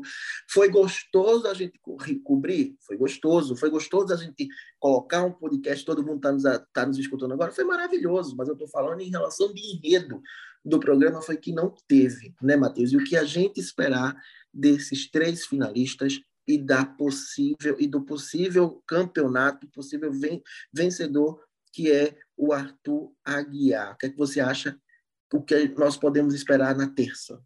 Foi 0.50 0.68
gostoso 0.68 1.48
a 1.48 1.54
gente 1.54 1.80
cobrir, 2.22 2.76
foi 2.86 2.98
gostoso, 2.98 3.56
foi 3.56 3.70
gostoso 3.70 4.12
a 4.12 4.16
gente 4.16 4.46
colocar 4.78 5.24
um 5.24 5.32
podcast, 5.32 5.84
todo 5.84 6.04
mundo 6.04 6.16
está 6.16 6.32
nos, 6.32 6.42
tá 6.72 6.86
nos 6.86 6.98
escutando 6.98 7.32
agora, 7.32 7.50
foi 7.50 7.64
maravilhoso, 7.64 8.36
mas 8.36 8.48
eu 8.48 8.54
estou 8.54 8.68
falando 8.68 9.00
em 9.00 9.10
relação 9.10 9.52
de 9.52 9.60
enredo 9.60 10.20
do 10.62 10.78
programa, 10.78 11.22
foi 11.22 11.38
que 11.38 11.52
não 11.52 11.74
teve, 11.88 12.34
né, 12.42 12.54
Matheus? 12.54 12.92
E 12.92 12.96
o 12.96 13.04
que 13.04 13.16
a 13.16 13.24
gente 13.24 13.58
esperar 13.58 14.14
desses 14.52 15.10
três 15.10 15.46
finalistas 15.46 16.20
e 16.46 16.58
da 16.58 16.84
possível 16.84 17.76
e 17.78 17.86
do 17.86 18.04
possível 18.04 18.82
campeonato, 18.86 19.68
possível 19.68 20.12
vencedor 20.72 21.40
que 21.72 21.90
é 21.90 22.16
o 22.36 22.52
Arthur 22.52 23.12
Aguiar. 23.24 23.92
O 23.92 23.96
que, 23.96 24.06
é 24.06 24.10
que 24.10 24.16
você 24.16 24.40
acha? 24.40 24.78
O 25.32 25.42
que 25.42 25.68
nós 25.68 25.96
podemos 25.96 26.34
esperar 26.34 26.74
na 26.76 26.88
terça? 26.88 27.40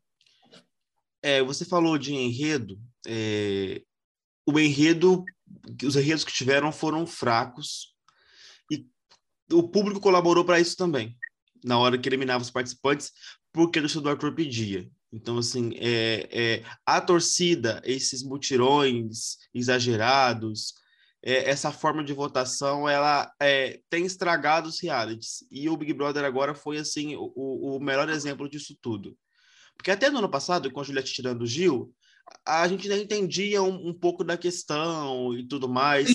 É, 1.23 1.43
você 1.43 1.65
falou 1.65 1.99
de 1.99 2.15
enredo. 2.15 2.81
É, 3.07 3.83
o 4.47 4.59
enredo, 4.59 5.25
os 5.83 5.97
enredos 5.97 6.25
que 6.25 6.33
tiveram 6.33 6.71
foram 6.73 7.07
fracos 7.07 7.95
e 8.71 8.87
o 9.53 9.69
público 9.69 10.01
colaborou 10.01 10.45
para 10.45 10.61
isso 10.61 10.77
também. 10.77 11.17
Na 11.65 11.79
hora 11.79 11.99
que 11.99 12.09
eliminava 12.09 12.43
os 12.43 12.51
participantes, 12.51 13.13
porque 13.53 13.79
o 13.79 13.83
torcedor 13.83 14.13
Arthur 14.13 14.35
pedia. 14.35 14.91
Então, 15.13 15.39
assim, 15.39 15.73
é, 15.77 16.29
é, 16.31 16.65
a 16.85 17.01
torcida, 17.01 17.81
esses 17.85 18.23
mutirões 18.23 19.39
exagerados, 19.55 20.75
é, 21.25 21.49
essa 21.49 21.73
forma 21.73 22.05
de 22.05 22.13
votação, 22.13 22.89
ela 22.89 23.33
é, 23.41 23.81
tem 23.89 24.05
estragado 24.05 24.69
os 24.69 24.81
realities. 24.81 25.45
E 25.51 25.69
o 25.69 25.77
Big 25.77 25.93
Brother 25.93 26.25
agora 26.25 26.55
foi, 26.55 26.79
assim, 26.79 27.17
o, 27.17 27.33
o 27.35 27.81
melhor 27.81 28.09
exemplo 28.09 28.49
disso 28.49 28.77
tudo. 28.81 29.17
Porque 29.77 29.91
até 29.91 30.11
no 30.11 30.19
ano 30.19 30.29
passado, 30.29 30.71
com 30.71 30.81
a 30.81 30.85
Juliette 30.85 31.13
tirando 31.13 31.43
o 31.43 31.47
Gil, 31.47 31.93
a 32.47 32.67
gente 32.69 32.91
ainda 32.91 33.03
entendia 33.03 33.63
um, 33.63 33.89
um 33.89 33.95
pouco 33.95 34.23
da 34.23 34.37
questão 34.37 35.35
e 35.35 35.47
tudo 35.47 35.69
mais 35.69 36.15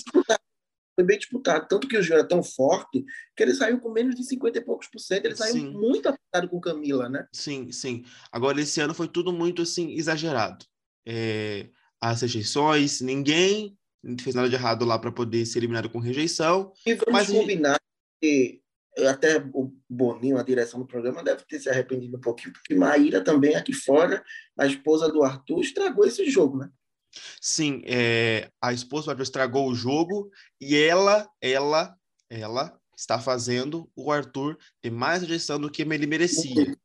foi 1.00 1.04
bem 1.04 1.18
disputado. 1.18 1.66
Tanto 1.68 1.88
que 1.88 1.96
o 1.96 2.02
Gil 2.02 2.16
era 2.16 2.26
tão 2.26 2.42
forte 2.42 3.04
que 3.34 3.42
ele 3.42 3.54
saiu 3.54 3.80
com 3.80 3.90
menos 3.90 4.14
de 4.14 4.24
50 4.24 4.58
e 4.58 4.60
poucos 4.60 4.88
por 4.88 4.98
cento. 4.98 5.24
Ele 5.24 5.36
saiu 5.36 5.54
sim. 5.54 5.70
muito 5.70 6.08
apertado 6.08 6.48
com 6.48 6.60
Camila, 6.60 7.08
né? 7.08 7.26
Sim, 7.32 7.72
sim. 7.72 8.04
Agora, 8.30 8.60
esse 8.60 8.80
ano 8.80 8.94
foi 8.94 9.08
tudo 9.08 9.32
muito 9.32 9.62
assim, 9.62 9.92
exagerado. 9.92 10.64
É, 11.06 11.70
as 12.00 12.22
rejeições, 12.22 13.00
ninguém 13.00 13.76
fez 14.20 14.34
nada 14.34 14.48
de 14.48 14.54
errado 14.54 14.84
lá 14.84 14.98
para 14.98 15.12
poder 15.12 15.44
ser 15.46 15.58
eliminado 15.58 15.90
com 15.90 15.98
rejeição. 15.98 16.72
E 16.86 16.94
vamos 16.94 17.12
mas 17.12 17.30
combinar 17.30 17.78
que 18.20 18.60
até 19.06 19.38
o 19.52 19.72
Boninho, 19.88 20.38
a 20.38 20.42
direção 20.42 20.80
do 20.80 20.86
programa, 20.86 21.22
deve 21.22 21.44
ter 21.44 21.60
se 21.60 21.68
arrependido 21.68 22.16
um 22.16 22.20
pouquinho, 22.20 22.52
porque 22.52 22.74
Maíra 22.74 23.22
também 23.22 23.54
aqui 23.54 23.72
fora, 23.72 24.22
a 24.58 24.66
esposa 24.66 25.08
do 25.10 25.22
Arthur, 25.22 25.60
estragou 25.60 26.04
esse 26.04 26.28
jogo, 26.28 26.58
né? 26.58 26.70
Sim, 27.40 27.82
é, 27.84 28.50
a 28.60 28.72
esposa 28.72 29.06
do 29.06 29.10
Arthur 29.10 29.22
estragou 29.22 29.68
o 29.68 29.74
jogo 29.74 30.30
e 30.60 30.76
ela, 30.76 31.28
ela, 31.40 31.96
ela 32.28 32.78
está 32.96 33.18
fazendo 33.18 33.90
o 33.96 34.12
Arthur 34.12 34.58
ter 34.80 34.90
mais 34.90 35.22
rejeição 35.22 35.58
do 35.58 35.70
que 35.70 35.82
ele 35.82 36.06
merecia. 36.06 36.76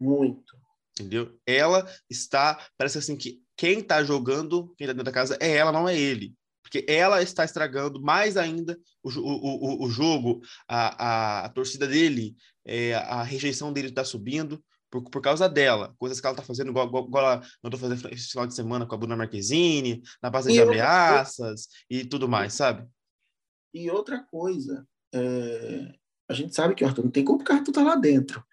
Muito. 0.00 0.56
Entendeu? 0.92 1.38
Ela 1.46 1.88
está, 2.08 2.66
parece 2.76 2.98
assim 2.98 3.16
que 3.16 3.42
quem 3.56 3.80
está 3.80 4.02
jogando, 4.02 4.74
quem 4.76 4.84
está 4.84 4.92
dentro 4.92 5.04
da 5.04 5.12
casa 5.12 5.36
é 5.40 5.56
ela, 5.56 5.72
não 5.72 5.88
é 5.88 5.96
ele. 5.96 6.34
Porque 6.68 6.84
ela 6.86 7.22
está 7.22 7.44
estragando 7.44 8.00
mais 8.00 8.36
ainda 8.36 8.78
o, 9.02 9.08
o, 9.08 9.82
o, 9.82 9.84
o 9.86 9.90
jogo, 9.90 10.40
a, 10.68 11.04
a, 11.04 11.44
a, 11.46 11.48
torcida 11.48 11.86
dele, 11.86 12.36
é, 12.64 12.94
a 12.94 13.22
rejeição 13.22 13.72
dele 13.72 13.88
está 13.88 14.04
subindo 14.04 14.62
por, 14.90 15.02
por 15.08 15.22
causa 15.22 15.48
dela, 15.48 15.94
coisas 15.98 16.20
que 16.20 16.26
ela 16.26 16.34
está 16.34 16.44
fazendo, 16.44 16.70
igual, 16.70 16.86
igual, 16.86 17.06
igual 17.06 17.24
ela 17.24 17.46
andou 17.64 17.80
fazendo 17.80 18.12
esse 18.12 18.28
final 18.28 18.46
de 18.46 18.54
semana 18.54 18.86
com 18.86 18.94
a 18.94 18.98
Bruna 18.98 19.16
Marquezine, 19.16 20.02
na 20.22 20.28
base 20.28 20.52
de 20.52 20.60
ameaças 20.60 21.68
e 21.88 22.04
tudo 22.04 22.28
mais, 22.28 22.52
sabe? 22.52 22.86
E 23.72 23.90
outra 23.90 24.22
coisa, 24.24 24.86
é, 25.14 25.94
a 26.28 26.34
gente 26.34 26.54
sabe 26.54 26.74
que 26.74 26.84
o 26.84 26.86
Arthur 26.86 27.04
não 27.04 27.10
tem 27.10 27.24
como 27.24 27.38
porque 27.38 27.52
o 27.52 27.56
Arthur 27.56 27.72
tá 27.72 27.82
lá 27.82 27.96
dentro, 27.96 28.44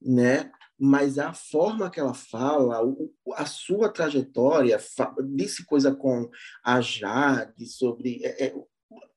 né? 0.00 0.50
Mas 0.84 1.16
a 1.16 1.32
forma 1.32 1.88
que 1.88 2.00
ela 2.00 2.12
fala, 2.12 2.80
a 3.36 3.46
sua 3.46 3.88
trajetória, 3.88 4.76
disse 5.36 5.64
coisa 5.64 5.94
com 5.94 6.28
a 6.64 6.80
Jade 6.80 7.66
sobre 7.66 8.18
é, 8.24 8.46
é, 8.46 8.54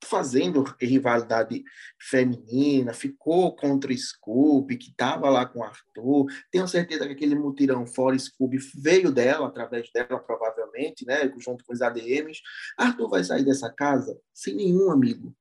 fazendo 0.04 0.64
rivalidade 0.80 1.64
feminina, 2.00 2.94
ficou 2.94 3.56
contra 3.56 3.92
Scooby, 3.98 4.78
que 4.78 4.92
estava 4.92 5.28
lá 5.28 5.44
com 5.44 5.64
Arthur. 5.64 6.28
Tenho 6.52 6.68
certeza 6.68 7.08
que 7.08 7.14
aquele 7.14 7.34
mutirão 7.34 7.88
fora 7.88 8.16
Scooby 8.16 8.60
veio 8.76 9.12
dela, 9.12 9.48
através 9.48 9.90
dela, 9.92 10.20
provavelmente, 10.20 11.04
né? 11.04 11.28
junto 11.40 11.66
com 11.66 11.74
os 11.74 11.82
ADMs. 11.82 12.44
Arthur 12.78 13.10
vai 13.10 13.24
sair 13.24 13.44
dessa 13.44 13.74
casa 13.74 14.16
sem 14.32 14.54
nenhum 14.54 14.92
amigo. 14.92 15.36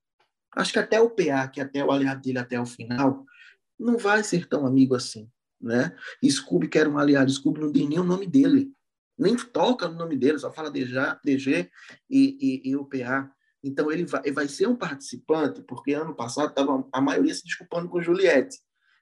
Acho 0.57 0.73
que 0.73 0.79
até 0.79 0.99
o 0.99 1.11
PA, 1.11 1.47
que 1.49 1.61
até 1.61 1.85
o 1.85 1.93
aliado 1.93 2.23
dele 2.23 2.39
até 2.39 2.59
o 2.59 2.65
final, 2.65 3.27
não 3.79 3.99
vai 3.99 4.25
ser 4.25 4.49
tão 4.49 4.67
amigo 4.67 4.95
assim, 4.95 5.29
né? 5.65 5.97
Scooby 6.25 6.69
quer 6.69 6.87
um 6.87 6.99
aliado, 6.99 7.31
Scooby 7.31 7.61
não 7.61 7.73
diz 7.73 7.89
nem 7.89 7.99
o 7.99 8.05
nome 8.05 8.27
dele, 8.27 8.71
nem 9.19 9.37
toca 9.37 9.89
no 9.89 9.97
nome 9.97 10.17
dele, 10.17 10.39
só 10.39 10.53
fala 10.53 10.71
DG, 10.71 10.95
DG 11.25 11.71
e, 12.11 12.63
e, 12.65 12.71
e 12.71 12.77
o 12.77 12.85
PA. 12.85 13.33
Então 13.63 13.91
ele 13.91 14.05
vai, 14.05 14.31
vai 14.31 14.47
ser 14.47 14.69
um 14.69 14.77
participante, 14.77 15.63
porque 15.63 15.95
ano 15.95 16.15
passado 16.15 16.51
estava 16.51 16.87
a 16.93 17.01
maioria 17.01 17.35
se 17.35 17.45
desculpando 17.45 17.89
com 17.89 18.03
Juliette, 18.03 18.59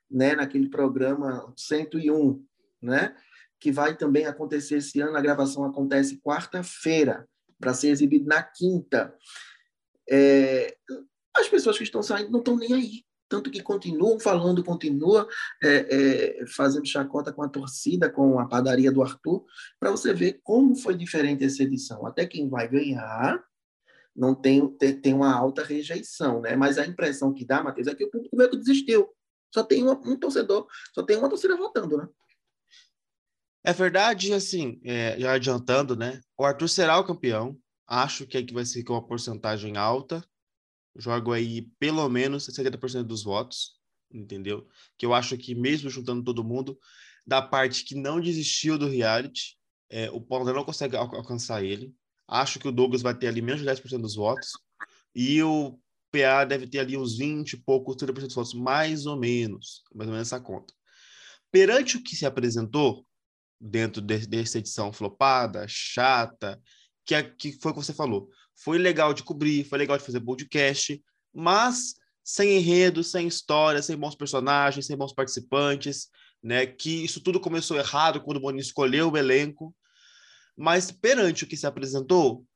né? 0.09 0.37
Naquele 0.37 0.69
programa 0.69 1.53
101, 1.57 2.45
né? 2.81 3.17
Que 3.59 3.73
vai 3.73 3.97
também 3.97 4.27
acontecer 4.27 4.77
esse 4.77 5.01
ano. 5.01 5.17
A 5.17 5.21
gravação 5.21 5.65
acontece 5.65 6.21
quarta-feira, 6.21 7.29
para 7.59 7.75
ser 7.75 7.89
exibido 7.89 8.27
na 8.27 8.43
quinta. 8.43 9.15
É, 10.09 10.77
as 11.35 11.49
pessoas 11.49 11.77
que 11.77 11.85
estão 11.85 12.03
saindo 12.03 12.31
não 12.31 12.41
estão 12.41 12.57
nem 12.57 12.73
aí. 12.73 13.05
Tanto 13.33 13.51
que 13.51 13.63
continuam 13.63 14.21
falando, 14.21 14.63
continua 14.63 15.27
é, 15.63 16.41
é, 16.43 16.47
fazendo 16.47 16.87
chacota 16.87 17.33
com 17.33 17.43
a 17.43 17.49
torcida, 17.49 18.11
com 18.11 18.39
a 18.39 18.47
padaria 18.47 18.93
do 18.93 19.03
Arthur, 19.03 19.43
para 19.81 19.91
você 19.91 20.13
ver 20.13 20.39
como 20.43 20.77
foi 20.77 20.95
diferente 20.95 21.43
essa 21.43 21.63
edição. 21.63 22.07
Até 22.07 22.27
quem 22.27 22.51
vai 22.51 22.69
ganhar 22.69 23.43
não 24.15 24.35
tem, 24.35 24.69
tem, 24.77 25.15
uma 25.15 25.35
alta 25.35 25.65
rejeição, 25.65 26.43
né? 26.43 26.55
Mas 26.57 26.77
a 26.77 26.87
impressão 26.87 27.33
que 27.33 27.43
dá, 27.43 27.63
Matheus, 27.63 27.87
é 27.87 27.95
que 27.95 28.05
o 28.05 28.11
público 28.11 28.37
meio 28.37 28.51
que 28.51 28.59
desistiu. 28.59 29.09
Só 29.51 29.63
tem 29.65 29.83
uma, 29.83 29.95
um 29.95 30.15
torcedor, 30.15 30.67
só 30.95 31.03
tem 31.03 31.17
uma 31.17 31.31
torcida 31.31 31.57
votando, 31.57 31.97
né? 31.97 32.07
É 33.65 33.73
verdade, 33.73 34.35
assim, 34.35 34.79
é, 34.85 35.19
já 35.19 35.33
adiantando, 35.33 35.97
né? 35.97 36.21
O 36.37 36.45
Arthur 36.45 36.69
será 36.69 36.99
o 36.99 37.05
campeão. 37.07 37.57
Acho 37.87 38.27
que 38.27 38.37
aqui 38.37 38.53
vai 38.53 38.67
ser 38.67 38.85
com 38.85 38.93
uma 38.93 39.07
porcentagem 39.07 39.79
alta 39.79 40.23
jogo 40.97 41.33
aí 41.33 41.63
pelo 41.79 42.09
menos 42.09 42.47
70% 42.47 43.05
dos 43.05 43.23
votos, 43.23 43.73
entendeu? 44.13 44.67
Que 44.99 45.07
eu 45.07 45.15
acho 45.15 45.37
que 45.37 45.55
mesmo 45.55 45.91
juntando 45.91 46.23
todo 46.23 46.45
mundo, 46.45 46.79
da 47.27 47.41
parte 47.41 47.85
que 47.85 47.95
não 47.95 48.21
desistiu 48.21 48.77
do 48.77 48.89
reality, 48.89 49.57
é, 49.91 50.11
o 50.11 50.21
Paulo 50.21 50.53
não 50.53 50.65
consegue 50.65 50.97
al 50.97 51.15
alcançar 51.15 51.63
ele. 51.63 51.95
Acho 52.27 52.59
que 52.59 52.69
o 52.69 52.73
Douglas 52.73 53.03
vai 53.03 53.17
ter 53.17 53.29
ali 53.29 53.43
menos 53.43 53.61
de 53.61 53.67
10% 53.67 54.01
dos 54.01 54.15
votos. 54.15 54.53
E 55.15 55.43
o 55.43 55.79
PA 56.11 56.45
deve 56.45 56.67
ter 56.67 56.79
ali 56.79 56.97
uns 56.97 57.17
20 57.19 57.53
e 57.53 57.57
pouco, 57.59 57.95
30% 57.95 58.27
dos 58.27 58.35
votos, 58.35 58.55
mais 58.55 59.07
ou 59.07 59.19
menos. 59.19 59.83
Mais 59.95 60.09
ou 60.09 60.15
menos 60.15 60.29
essa 60.29 60.41
conta. 60.41 60.73
Perante 61.51 61.99
o 61.99 62.03
que 62.03 62.17
se 62.17 62.25
apresentou 62.25 63.07
dentro 63.61 64.01
de, 64.01 64.27
dessa 64.27 64.59
edição 64.59 64.93
flopada, 64.93 65.67
chata, 65.69 66.61
que, 67.05 67.15
é, 67.15 67.23
que 67.23 67.53
foi 67.61 67.71
o 67.71 67.75
que 67.75 67.85
você 67.85 67.93
falou. 67.93 68.29
Foi 68.63 68.79
legal 68.79 69.13
de 69.13 69.25
cobrir, 69.25 69.65
foi 69.65 69.77
legal 69.79 69.99
de 69.99 70.05
fazer 70.05 70.21
podcast, 70.21 71.03
mas 71.35 71.97
sem 72.23 72.59
enredo, 72.59 73.03
sem 73.03 73.27
história, 73.27 73.83
sem 73.83 73.97
bons 73.97 74.15
personagens, 74.15 74.87
sem 74.87 74.97
bons 74.97 75.13
participantes, 75.13 76.09
né? 76.41 76.65
Que 76.65 77.05
isso 77.05 77.21
tudo 77.21 77.41
começou 77.41 77.77
errado 77.77 78.21
quando 78.21 78.37
o 78.37 78.41
Boninho 78.41 78.63
escolheu 78.63 79.11
o 79.11 79.17
elenco. 79.17 79.75
Mas 80.57 80.93
perante 80.93 81.43
o 81.43 81.47
que 81.47 81.57
se 81.57 81.67
apresentou, 81.67 82.47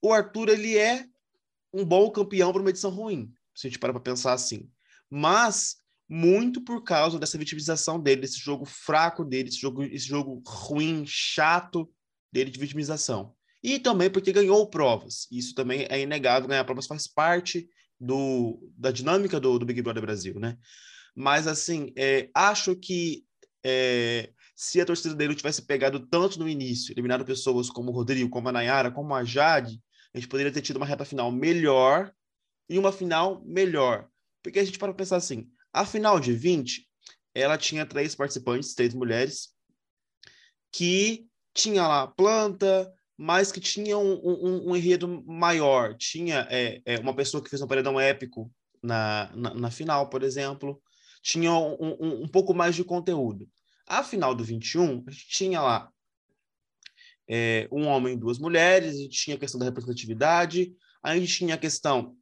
o 0.00 0.12
Arthur 0.12 0.48
ele 0.48 0.78
é 0.78 1.06
um 1.72 1.84
bom 1.84 2.08
campeão 2.10 2.52
para 2.52 2.60
uma 2.60 2.70
edição 2.70 2.90
ruim, 2.90 3.32
se 3.52 3.66
a 3.66 3.70
gente 3.70 3.80
parar 3.80 3.94
para 3.94 4.02
pensar 4.02 4.34
assim. 4.34 4.70
Mas 5.10 5.76
muito 6.08 6.62
por 6.62 6.84
causa 6.84 7.18
dessa 7.18 7.36
vitimização 7.36 7.98
dele, 7.98 8.20
desse 8.20 8.38
jogo 8.38 8.64
fraco 8.64 9.24
dele, 9.24 9.48
esse 9.48 9.58
jogo, 9.58 9.82
esse 9.82 10.06
jogo 10.06 10.40
ruim, 10.46 11.04
chato 11.04 11.90
dele 12.30 12.50
de 12.50 12.60
vitimização 12.60 13.34
e 13.62 13.78
também 13.78 14.10
porque 14.10 14.32
ganhou 14.32 14.68
provas. 14.68 15.26
Isso 15.30 15.54
também 15.54 15.86
é 15.88 16.00
inegável, 16.00 16.48
ganhar 16.48 16.64
provas 16.64 16.86
faz 16.86 17.06
parte 17.06 17.68
do, 17.98 18.58
da 18.76 18.90
dinâmica 18.90 19.38
do, 19.38 19.58
do 19.58 19.66
Big 19.66 19.80
Brother 19.80 20.02
Brasil, 20.02 20.38
né? 20.40 20.58
Mas, 21.14 21.46
assim, 21.46 21.92
é, 21.96 22.28
acho 22.34 22.74
que 22.74 23.24
é, 23.64 24.32
se 24.56 24.80
a 24.80 24.86
torcida 24.86 25.14
dele 25.14 25.34
tivesse 25.34 25.62
pegado 25.62 26.00
tanto 26.00 26.38
no 26.38 26.48
início, 26.48 26.92
eliminado 26.92 27.24
pessoas 27.24 27.70
como 27.70 27.90
o 27.90 27.94
Rodrigo, 27.94 28.30
como 28.30 28.48
a 28.48 28.52
Nayara, 28.52 28.90
como 28.90 29.14
a 29.14 29.22
Jade, 29.22 29.80
a 30.12 30.18
gente 30.18 30.28
poderia 30.28 30.52
ter 30.52 30.62
tido 30.62 30.76
uma 30.76 30.86
reta 30.86 31.04
final 31.04 31.30
melhor 31.30 32.12
e 32.68 32.78
uma 32.78 32.92
final 32.92 33.42
melhor. 33.44 34.08
Porque 34.42 34.58
a 34.58 34.64
gente 34.64 34.78
para 34.78 34.92
pensar 34.92 35.16
assim, 35.16 35.48
a 35.72 35.86
final 35.86 36.18
de 36.18 36.32
20, 36.32 36.86
ela 37.34 37.56
tinha 37.56 37.86
três 37.86 38.14
participantes, 38.14 38.74
três 38.74 38.92
mulheres, 38.92 39.50
que 40.72 41.26
tinha 41.54 41.86
lá 41.86 42.06
planta, 42.06 42.92
mas 43.22 43.52
que 43.52 43.60
tinha 43.60 43.96
um, 43.96 44.14
um, 44.14 44.70
um 44.70 44.76
enredo 44.76 45.06
maior. 45.24 45.96
Tinha 45.96 46.44
é, 46.50 46.82
é, 46.84 46.98
uma 46.98 47.14
pessoa 47.14 47.40
que 47.40 47.48
fez 47.48 47.62
um 47.62 47.68
paredão 47.68 48.00
épico 48.00 48.52
na, 48.82 49.30
na, 49.36 49.54
na 49.54 49.70
final, 49.70 50.08
por 50.08 50.24
exemplo. 50.24 50.82
Tinha 51.22 51.52
um, 51.52 52.22
um, 52.24 52.26
pouco 52.26 52.52
mais 52.52 52.74
de 52.74 52.82
conteúdo. 52.82 53.48
A 53.86 54.02
final 54.02 54.34
do 54.34 54.42
21, 54.42 55.04
a 55.06 55.10
gente 55.12 55.28
tinha 55.28 55.62
lá 55.62 55.88
é, 57.30 57.68
um 57.70 57.86
homem 57.86 58.14
e 58.14 58.18
duas 58.18 58.40
mulheres, 58.40 58.96
a 58.96 58.98
gente 59.02 59.16
tinha 59.16 59.36
a 59.36 59.38
questão 59.38 59.60
da 59.60 59.66
representatividade, 59.66 60.74
a 61.00 61.16
gente 61.16 61.32
tinha 61.32 61.54
a 61.54 61.58
questão 61.58 62.16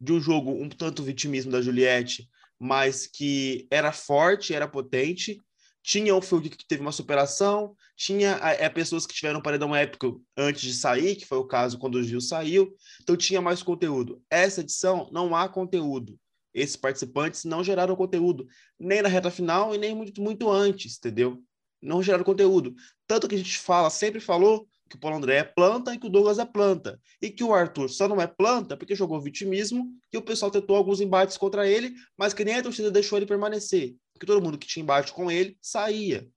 de 0.00 0.14
um 0.14 0.20
jogo 0.20 0.50
um 0.50 0.70
tanto 0.70 1.02
vitimismo 1.02 1.52
da 1.52 1.60
Juliette, 1.60 2.26
mas 2.58 3.06
que 3.06 3.68
era 3.70 3.92
forte, 3.92 4.54
era 4.54 4.66
potente, 4.66 5.42
tinha 5.88 6.14
o 6.14 6.20
Fiuk 6.20 6.50
que 6.50 6.66
teve 6.68 6.82
uma 6.82 6.92
superação, 6.92 7.74
tinha 7.96 8.38
é, 8.42 8.68
pessoas 8.68 9.06
que 9.06 9.14
tiveram 9.14 9.38
um 9.38 9.42
paredão 9.42 9.74
épico 9.74 10.22
antes 10.36 10.60
de 10.60 10.74
sair, 10.74 11.16
que 11.16 11.24
foi 11.24 11.38
o 11.38 11.46
caso 11.46 11.78
quando 11.78 11.94
o 11.94 12.02
Gil 12.02 12.20
saiu, 12.20 12.76
então 13.00 13.16
tinha 13.16 13.40
mais 13.40 13.62
conteúdo. 13.62 14.22
Essa 14.28 14.60
edição 14.60 15.08
não 15.10 15.34
há 15.34 15.48
conteúdo. 15.48 16.20
Esses 16.52 16.76
participantes 16.76 17.46
não 17.46 17.64
geraram 17.64 17.96
conteúdo, 17.96 18.46
nem 18.78 19.00
na 19.00 19.08
reta 19.08 19.30
final 19.30 19.74
e 19.74 19.78
nem 19.78 19.94
muito, 19.94 20.20
muito 20.20 20.50
antes, 20.50 20.98
entendeu? 20.98 21.42
Não 21.80 22.02
geraram 22.02 22.24
conteúdo. 22.24 22.74
Tanto 23.06 23.26
que 23.26 23.36
a 23.36 23.38
gente 23.38 23.56
fala, 23.58 23.88
sempre 23.88 24.20
falou 24.20 24.68
que 24.90 24.96
o 24.96 25.00
Paulo 25.00 25.16
André 25.16 25.36
é 25.36 25.44
planta 25.44 25.94
e 25.94 25.98
que 25.98 26.06
o 26.06 26.10
Douglas 26.10 26.38
é 26.38 26.44
planta. 26.44 27.00
E 27.22 27.30
que 27.30 27.42
o 27.42 27.54
Arthur 27.54 27.88
só 27.88 28.06
não 28.06 28.20
é 28.20 28.26
planta 28.26 28.76
porque 28.76 28.94
jogou 28.94 29.18
vitimismo 29.22 29.90
e 30.12 30.18
o 30.18 30.22
pessoal 30.22 30.50
tentou 30.50 30.76
alguns 30.76 31.00
embates 31.00 31.38
contra 31.38 31.66
ele, 31.66 31.94
mas 32.14 32.34
que 32.34 32.44
nem 32.44 32.56
a 32.56 32.62
torcida 32.62 32.90
deixou 32.90 33.18
ele 33.18 33.26
permanecer 33.26 33.96
porque 34.18 34.26
todo 34.26 34.42
mundo 34.42 34.58
que 34.58 34.66
tinha 34.66 34.82
embate 34.82 35.12
com 35.12 35.30
ele 35.30 35.56
saía. 35.62 36.28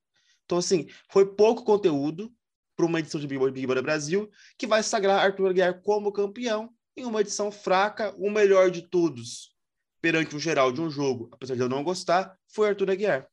Então, 0.46 0.60
assim, 0.60 0.88
foi 1.10 1.26
pouco 1.36 1.64
conteúdo 1.64 2.32
para 2.76 2.86
uma 2.86 3.00
edição 3.00 3.20
de 3.20 3.28
Big 3.28 3.66
Brother 3.66 3.84
Brasil 3.84 4.30
que 4.58 4.68
vai 4.68 4.84
sagrar 4.84 5.24
Arthur 5.24 5.50
Aguiar 5.50 5.82
como 5.82 6.12
campeão 6.12 6.72
em 6.96 7.06
uma 7.06 7.22
edição 7.22 7.52
fraca, 7.52 8.14
o 8.18 8.30
melhor 8.30 8.70
de 8.70 8.84
todos 8.84 9.56
perante 10.02 10.36
o 10.36 10.40
geral 10.40 10.72
de 10.72 10.82
um 10.82 10.90
jogo, 10.90 11.30
apesar 11.32 11.56
de 11.56 11.62
eu 11.62 11.70
não 11.70 11.84
gostar, 11.84 12.38
foi 12.48 12.70
Arthur 12.70 12.90
Aguiar. 12.90 13.28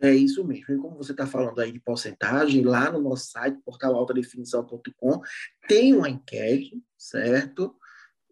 É 0.00 0.14
isso 0.14 0.44
mesmo. 0.44 0.74
E 0.74 0.78
como 0.78 0.96
você 0.96 1.12
está 1.12 1.26
falando 1.26 1.58
aí 1.58 1.72
de 1.72 1.80
porcentagem, 1.80 2.62
lá 2.62 2.92
no 2.92 3.00
nosso 3.00 3.30
site, 3.30 3.58
portalaltadefinição.com, 3.64 5.20
tem 5.66 5.94
uma 5.94 6.08
enquete, 6.08 6.82
certo? 6.98 7.74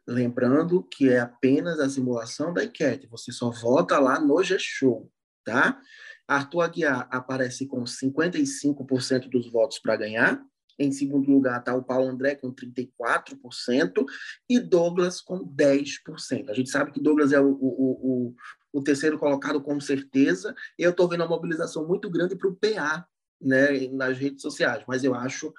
Lembrando 0.06 0.82
que 0.82 1.08
é 1.08 1.20
apenas 1.20 1.80
a 1.80 1.88
simulação 1.88 2.52
da 2.52 2.64
enquete, 2.64 3.06
você 3.06 3.32
só 3.32 3.50
vota 3.50 3.98
lá 3.98 4.20
no 4.20 4.42
G-Show, 4.42 5.10
tá? 5.44 5.80
Arthur 6.28 6.62
Aguiar 6.62 7.08
aparece 7.10 7.66
com 7.66 7.84
55% 7.84 9.28
dos 9.30 9.50
votos 9.50 9.78
para 9.78 9.96
ganhar. 9.96 10.42
Em 10.78 10.90
segundo 10.90 11.30
lugar 11.30 11.60
está 11.60 11.74
o 11.74 11.84
Paulo 11.84 12.08
André 12.08 12.34
com 12.34 12.52
34% 12.52 14.04
e 14.48 14.58
Douglas 14.58 15.20
com 15.20 15.46
10%. 15.46 16.50
A 16.50 16.54
gente 16.54 16.70
sabe 16.70 16.90
que 16.90 17.00
Douglas 17.00 17.32
é 17.32 17.40
o, 17.40 17.48
o, 17.48 18.32
o, 18.32 18.34
o 18.72 18.82
terceiro 18.82 19.18
colocado 19.18 19.62
com 19.62 19.80
certeza. 19.80 20.54
Eu 20.78 20.90
estou 20.90 21.08
vendo 21.08 21.20
uma 21.20 21.28
mobilização 21.28 21.86
muito 21.86 22.10
grande 22.10 22.36
para 22.36 22.48
o 22.48 22.56
PA 22.56 23.06
né, 23.40 23.86
nas 23.88 24.18
redes 24.18 24.42
sociais, 24.42 24.82
mas 24.88 25.04
eu 25.04 25.14
acho 25.14 25.52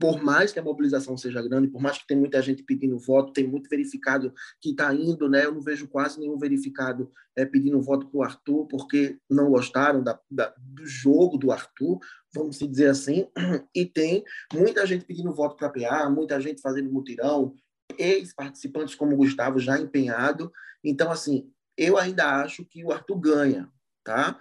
por 0.00 0.22
mais 0.22 0.50
que 0.50 0.58
a 0.58 0.62
mobilização 0.62 1.14
seja 1.18 1.42
grande, 1.42 1.68
por 1.68 1.82
mais 1.82 1.98
que 1.98 2.06
tem 2.06 2.16
muita 2.16 2.40
gente 2.40 2.62
pedindo 2.62 2.98
voto, 2.98 3.34
tem 3.34 3.46
muito 3.46 3.68
verificado 3.68 4.32
que 4.58 4.70
está 4.70 4.94
indo, 4.94 5.28
né? 5.28 5.44
Eu 5.44 5.52
não 5.52 5.60
vejo 5.60 5.86
quase 5.86 6.18
nenhum 6.18 6.38
verificado 6.38 7.12
é, 7.36 7.44
pedindo 7.44 7.82
voto 7.82 8.06
para 8.08 8.18
o 8.18 8.22
Arthur, 8.22 8.66
porque 8.66 9.18
não 9.28 9.50
gostaram 9.50 10.02
da, 10.02 10.18
da, 10.30 10.54
do 10.56 10.86
jogo 10.86 11.36
do 11.36 11.52
Arthur, 11.52 11.98
vamos 12.32 12.58
dizer 12.58 12.88
assim, 12.88 13.28
e 13.76 13.84
tem 13.84 14.24
muita 14.54 14.86
gente 14.86 15.04
pedindo 15.04 15.34
voto 15.34 15.54
para 15.54 15.68
PA, 15.68 16.08
muita 16.08 16.40
gente 16.40 16.62
fazendo 16.62 16.90
mutirão, 16.90 17.54
ex-participantes 17.98 18.94
como 18.94 19.12
o 19.12 19.18
Gustavo 19.18 19.58
já 19.58 19.78
empenhado. 19.78 20.50
Então, 20.82 21.10
assim, 21.10 21.52
eu 21.76 21.98
ainda 21.98 22.40
acho 22.40 22.64
que 22.64 22.82
o 22.82 22.90
Arthur 22.90 23.20
ganha, 23.20 23.68
tá? 24.02 24.40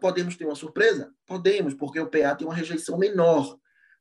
Podemos 0.00 0.36
ter 0.36 0.46
uma 0.46 0.54
surpresa? 0.54 1.12
Podemos, 1.26 1.74
porque 1.74 2.00
o 2.00 2.08
PA 2.08 2.34
tem 2.34 2.46
uma 2.46 2.54
rejeição 2.54 2.96
menor 2.96 3.60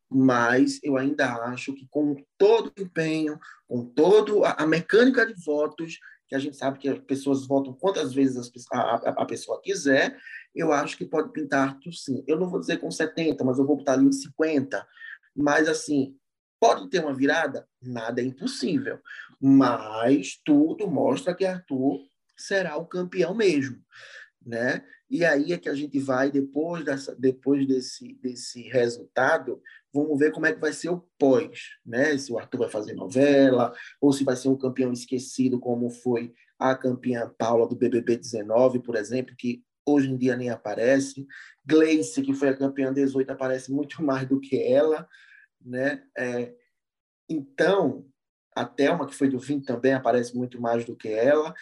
mas 0.09 0.79
eu 0.83 0.97
ainda 0.97 1.35
acho 1.45 1.73
que 1.73 1.87
com 1.89 2.15
todo 2.37 2.71
o 2.77 2.81
empenho, 2.81 3.39
com 3.67 3.85
toda 3.85 4.49
a, 4.49 4.65
mecânica 4.65 5.25
de 5.25 5.33
votos, 5.43 5.99
que 6.27 6.35
a 6.35 6.39
gente 6.39 6.57
sabe 6.57 6.79
que 6.79 6.89
as 6.89 6.99
pessoas 6.99 7.45
votam 7.45 7.73
quantas 7.73 8.13
vezes 8.13 8.51
a, 8.71 8.79
a, 8.79 9.09
a 9.21 9.25
pessoa 9.25 9.61
quiser, 9.61 10.17
eu 10.55 10.71
acho 10.73 10.97
que 10.97 11.05
pode 11.05 11.31
pintar 11.31 11.79
tudo 11.79 11.95
sim. 11.95 12.23
Eu 12.27 12.39
não 12.39 12.49
vou 12.49 12.59
dizer 12.59 12.77
com 12.77 12.89
70, 12.89 13.43
mas 13.43 13.57
eu 13.57 13.65
vou 13.65 13.77
botar 13.77 13.93
ali 13.93 14.05
em 14.05 14.11
50. 14.11 14.85
Mas, 15.35 15.67
assim, 15.67 16.15
pode 16.59 16.89
ter 16.89 16.99
uma 16.99 17.13
virada? 17.13 17.67
Nada 17.81 18.21
é 18.21 18.25
impossível. 18.25 18.99
Mas 19.39 20.39
tudo 20.43 20.89
mostra 20.89 21.33
que 21.33 21.45
Arthur 21.45 21.99
será 22.35 22.77
o 22.77 22.85
campeão 22.85 23.35
mesmo, 23.35 23.77
né? 24.45 24.83
E 25.09 25.25
aí 25.25 25.53
é 25.53 25.57
que 25.57 25.69
a 25.69 25.73
gente 25.73 25.99
vai, 25.99 26.31
depois, 26.31 26.83
dessa, 26.83 27.15
depois 27.15 27.67
desse, 27.67 28.13
desse 28.21 28.61
resultado, 28.63 29.61
vamos 29.93 30.17
ver 30.17 30.31
como 30.31 30.45
é 30.45 30.53
que 30.53 30.59
vai 30.59 30.73
ser 30.73 30.89
o 30.89 31.05
pós, 31.17 31.77
né? 31.85 32.17
Se 32.17 32.31
o 32.31 32.39
Arthur 32.39 32.59
vai 32.59 32.69
fazer 32.69 32.93
novela, 32.93 33.73
ou 33.99 34.13
se 34.13 34.23
vai 34.23 34.35
ser 34.35 34.49
um 34.49 34.57
campeão 34.57 34.91
esquecido, 34.91 35.59
como 35.59 35.89
foi 35.89 36.33
a 36.57 36.75
campeã 36.75 37.33
Paula 37.37 37.67
do 37.67 37.75
BBB 37.75 38.17
19, 38.17 38.79
por 38.79 38.95
exemplo, 38.95 39.35
que 39.37 39.63
hoje 39.85 40.09
em 40.09 40.17
dia 40.17 40.35
nem 40.35 40.49
aparece. 40.49 41.27
Gleice, 41.65 42.21
que 42.21 42.33
foi 42.33 42.49
a 42.49 42.57
campeã 42.57 42.93
18, 42.93 43.29
aparece 43.31 43.71
muito 43.71 44.01
mais 44.03 44.27
do 44.27 44.39
que 44.39 44.61
ela, 44.61 45.07
né? 45.63 46.03
É, 46.17 46.53
então, 47.27 48.05
a 48.55 48.65
Thelma, 48.65 49.07
que 49.07 49.15
foi 49.15 49.29
do 49.29 49.39
20, 49.39 49.65
também 49.65 49.93
aparece 49.93 50.35
muito 50.35 50.59
mais 50.59 50.83
do 50.85 50.95
que 50.95 51.07
ela. 51.07 51.53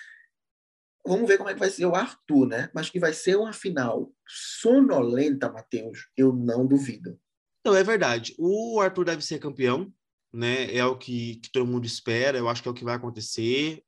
Vamos 1.08 1.28
ver 1.28 1.38
como 1.38 1.50
é 1.50 1.54
que 1.54 1.60
vai 1.60 1.70
ser 1.70 1.86
o 1.86 1.96
Arthur, 1.96 2.48
né? 2.48 2.70
Mas 2.74 2.90
que 2.90 3.00
vai 3.00 3.14
ser 3.14 3.38
uma 3.38 3.54
final 3.54 4.12
sonolenta, 4.28 5.52
Matheus, 5.52 6.08
eu 6.18 6.34
não 6.34 6.68
duvido. 6.68 7.18
Não, 7.66 7.76
é 7.76 7.84
verdade. 7.84 8.36
O 8.38 8.80
Arthur 8.82 9.06
deve 9.06 9.22
ser 9.22 9.40
campeão, 9.40 9.92
né? 10.34 10.74
É 10.76 10.86
o 10.86 10.98
que, 10.98 11.38
que 11.38 11.52
todo 11.52 11.66
mundo 11.66 11.86
espera, 11.86 12.38
eu 12.38 12.50
acho 12.50 12.62
que 12.62 12.68
é 12.68 12.72
o 12.72 12.74
que 12.74 12.84
vai 12.84 12.96
acontecer. 12.96 13.84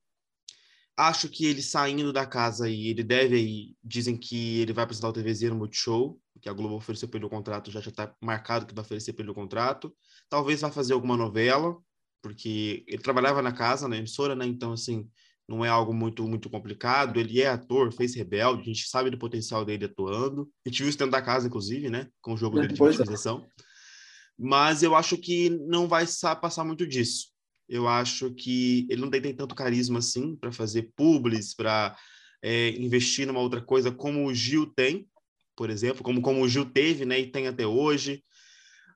Acho 0.98 1.30
que 1.30 1.46
ele 1.46 1.62
saindo 1.62 2.12
da 2.12 2.26
casa 2.26 2.66
aí, 2.66 2.88
ele 2.88 3.04
deve 3.04 3.36
aí, 3.36 3.76
dizem 3.84 4.18
que 4.18 4.60
ele 4.60 4.74
vai 4.74 4.84
apresentar 4.84 5.10
o 5.10 5.14
TVZ 5.14 5.44
no 5.44 5.56
Multishow, 5.56 6.20
que 6.42 6.50
a 6.50 6.54
Globo 6.54 6.76
ofereceu 6.76 7.08
pelo 7.08 7.30
contrato, 7.30 7.72
já 7.72 7.80
já 7.80 7.90
está 7.90 8.14
marcado 8.22 8.66
que 8.66 8.74
vai 8.74 8.84
oferecer 8.84 9.14
pelo 9.14 9.34
contrato. 9.34 9.96
Talvez 10.30 10.62
vá 10.62 10.72
fazer 10.72 10.94
alguma 10.94 11.16
novela, 11.16 11.78
porque 12.22 12.84
ele 12.88 13.02
trabalhava 13.02 13.42
na 13.42 13.52
casa, 13.52 13.88
na 13.88 13.98
emissora, 13.98 14.36
né? 14.36 14.46
Então, 14.46 14.74
assim, 14.74 15.10
não 15.50 15.66
é 15.66 15.70
algo 15.70 15.92
muito 15.92 16.28
muito 16.28 16.50
complicado. 16.50 17.20
Ele 17.20 17.42
é 17.42 17.48
ator, 17.48 17.92
fez 17.92 18.14
Rebelde, 18.14 18.62
a 18.62 18.66
gente 18.66 18.88
sabe 18.88 19.10
do 19.10 19.18
potencial 19.18 19.66
dele 19.66 19.86
atuando. 19.86 20.50
A 20.66 20.70
gente 20.70 20.84
viu 20.84 20.90
isso 20.90 20.98
dentro 20.98 21.12
da 21.12 21.22
casa, 21.22 21.48
inclusive, 21.48 21.90
né? 21.90 22.08
Com 22.22 22.34
o 22.34 22.38
jogo 22.38 22.58
dele 22.58 22.74
de 22.74 22.76
finalização. 22.76 23.48
Mas 24.38 24.84
eu 24.84 24.96
acho 24.96 25.18
que 25.18 25.50
não 25.50 25.88
vai 25.88 26.06
passar 26.40 26.64
muito 26.64 26.86
disso. 26.88 27.30
Eu 27.68 27.88
acho 27.88 28.32
que 28.34 28.88
ele 28.90 29.02
não 29.02 29.10
tem, 29.10 29.22
tem 29.22 29.36
tanto 29.36 29.56
carisma 29.56 30.00
assim 30.00 30.36
para 30.36 30.52
fazer 30.52 30.92
publis, 30.96 31.54
para 31.54 31.98
é, 32.42 32.70
investir 32.72 33.26
numa 33.26 33.42
outra 33.42 33.62
coisa 33.62 33.92
como 33.92 34.26
o 34.26 34.34
Gil 34.34 34.68
tem, 34.68 35.08
por 35.56 35.70
exemplo, 35.70 36.04
como, 36.04 36.22
como 36.22 36.42
o 36.42 36.48
Gil 36.48 36.66
teve, 36.66 37.06
né? 37.06 37.20
E 37.20 37.32
tem 37.32 37.48
até 37.48 37.66
hoje. 37.66 38.24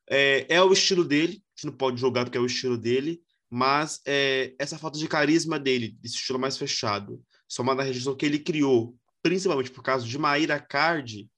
É, 0.09 0.45
é 0.55 0.61
o 0.61 0.71
estilo 0.71 1.03
dele, 1.03 1.33
a 1.33 1.55
gente 1.55 1.65
não 1.65 1.73
pode 1.73 1.99
jogar 1.99 2.25
porque 2.25 2.37
é 2.37 2.41
o 2.41 2.45
estilo 2.45 2.77
dele, 2.77 3.21
mas 3.55 4.01
é, 4.07 4.55
essa 4.57 4.79
falta 4.79 4.97
de 4.97 5.07
carisma 5.07 5.59
dele, 5.59 5.95
desse 6.01 6.15
estilo 6.15 6.39
mais 6.39 6.57
fechado, 6.57 7.23
somada 7.47 7.83
à 7.83 7.85
rejeição 7.85 8.15
que 8.15 8.25
ele 8.25 8.39
criou, 8.39 8.97
principalmente 9.21 9.69
por 9.69 9.83
causa 9.83 10.07
de 10.07 10.17
Maíra 10.17 10.59
Card, 10.59 11.29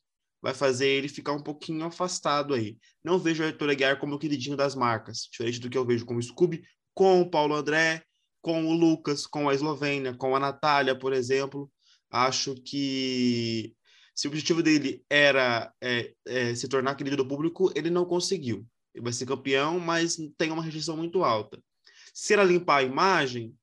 vai 0.41 0.53
fazer 0.53 0.87
ele 0.87 1.09
ficar 1.09 1.33
um 1.33 1.43
pouquinho 1.43 1.83
afastado 1.83 2.53
aí. 2.53 2.77
Não 3.03 3.19
vejo 3.19 3.43
o 3.43 3.45
Arthur 3.45 3.69
Aguiar 3.69 3.99
como 3.99 4.15
o 4.15 4.17
queridinho 4.17 4.55
das 4.55 4.75
marcas, 4.75 5.27
diferente 5.29 5.59
do 5.59 5.69
que 5.69 5.77
eu 5.77 5.85
vejo 5.85 6.05
com 6.05 6.15
o 6.15 6.23
Scooby, 6.23 6.63
com 6.93 7.19
o 7.19 7.29
Paulo 7.29 7.53
André, 7.53 8.01
com 8.41 8.65
o 8.65 8.73
Lucas, 8.73 9.27
com 9.27 9.49
a 9.49 9.53
Eslovênia, 9.53 10.15
com 10.15 10.33
a 10.37 10.39
Natália, 10.39 10.97
por 10.97 11.11
exemplo. 11.11 11.69
Acho 12.09 12.55
que 12.55 13.75
se 14.15 14.25
o 14.25 14.29
objetivo 14.29 14.63
dele 14.63 15.03
era 15.09 15.69
é, 15.83 16.13
é, 16.25 16.55
se 16.55 16.69
tornar 16.69 16.95
querido 16.95 17.17
do 17.17 17.27
público, 17.27 17.73
ele 17.75 17.89
não 17.89 18.05
conseguiu. 18.05 18.65
Ele 18.93 19.03
vai 19.03 19.11
ser 19.11 19.25
campeão, 19.25 19.81
mas 19.81 20.15
tem 20.37 20.49
uma 20.49 20.63
rejeição 20.63 20.95
muito 20.95 21.21
alta. 21.21 21.61
Se 22.15 22.33
limpar 22.37 22.77
a 22.77 22.83
imagem, 22.83 23.53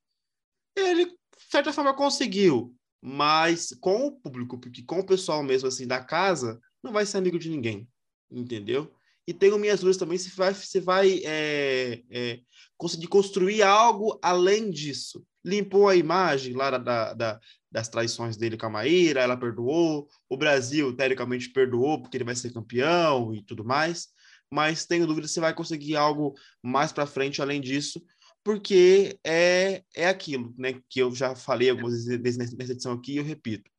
ele, 0.76 1.06
de 1.06 1.16
certa 1.50 1.72
forma, 1.72 1.96
conseguiu. 1.96 2.76
Mas 3.00 3.74
com 3.80 4.06
o 4.06 4.12
público, 4.12 4.58
porque 4.60 4.82
com 4.82 5.00
o 5.00 5.06
pessoal 5.06 5.42
mesmo 5.42 5.68
assim 5.68 5.86
da 5.86 6.04
casa, 6.04 6.60
não 6.82 6.92
vai 6.92 7.06
ser 7.06 7.16
amigo 7.16 7.38
de 7.38 7.48
ninguém. 7.48 7.88
Entendeu? 8.30 8.94
E 9.26 9.32
tenho 9.32 9.58
minhas 9.58 9.80
dúvidas 9.80 9.96
também 9.96 10.18
se 10.18 10.28
vai, 10.36 10.52
se 10.52 10.80
vai 10.80 11.22
é, 11.24 12.02
é, 12.10 12.40
conseguir 12.76 13.06
construir 13.06 13.62
algo 13.62 14.18
além 14.20 14.70
disso. 14.70 15.24
Limpou 15.42 15.88
a 15.88 15.96
imagem 15.96 16.52
lá 16.52 16.76
da, 16.76 17.14
da, 17.14 17.40
das 17.70 17.88
traições 17.88 18.36
dele 18.36 18.58
com 18.58 18.66
a 18.66 18.70
Maíra, 18.70 19.22
ela 19.22 19.36
perdoou. 19.36 20.06
O 20.28 20.36
Brasil, 20.36 20.94
teoricamente, 20.94 21.48
perdoou 21.48 22.02
porque 22.02 22.18
ele 22.18 22.24
vai 22.24 22.36
ser 22.36 22.52
campeão 22.52 23.34
e 23.34 23.42
tudo 23.42 23.64
mais. 23.64 24.08
Mas 24.50 24.84
tenho 24.84 25.06
dúvidas 25.06 25.30
se 25.30 25.40
vai 25.40 25.54
conseguir 25.54 25.96
algo 25.96 26.34
mais 26.62 26.92
para 26.92 27.06
frente 27.06 27.40
além 27.40 27.58
disso, 27.58 28.04
porque 28.44 29.18
é, 29.24 29.82
é 29.94 30.06
aquilo, 30.06 30.54
né, 30.58 30.80
que 30.88 31.00
eu 31.00 31.14
já 31.14 31.34
falei 31.34 31.70
algumas 31.70 32.04
vezes 32.04 32.36
nessa 32.36 32.72
edição 32.72 32.92
aqui 32.92 33.14
e 33.14 33.16
eu 33.18 33.24
repito. 33.24 33.70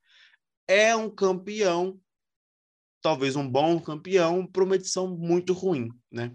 É 0.68 0.96
um 0.96 1.10
campeão, 1.10 2.00
talvez 3.02 3.36
um 3.36 3.48
bom 3.48 3.80
campeão, 3.80 4.48
para 4.48 4.64
uma 4.64 4.76
edição 4.76 5.08
muito 5.08 5.54
ruim, 5.54 5.90
né? 6.12 6.34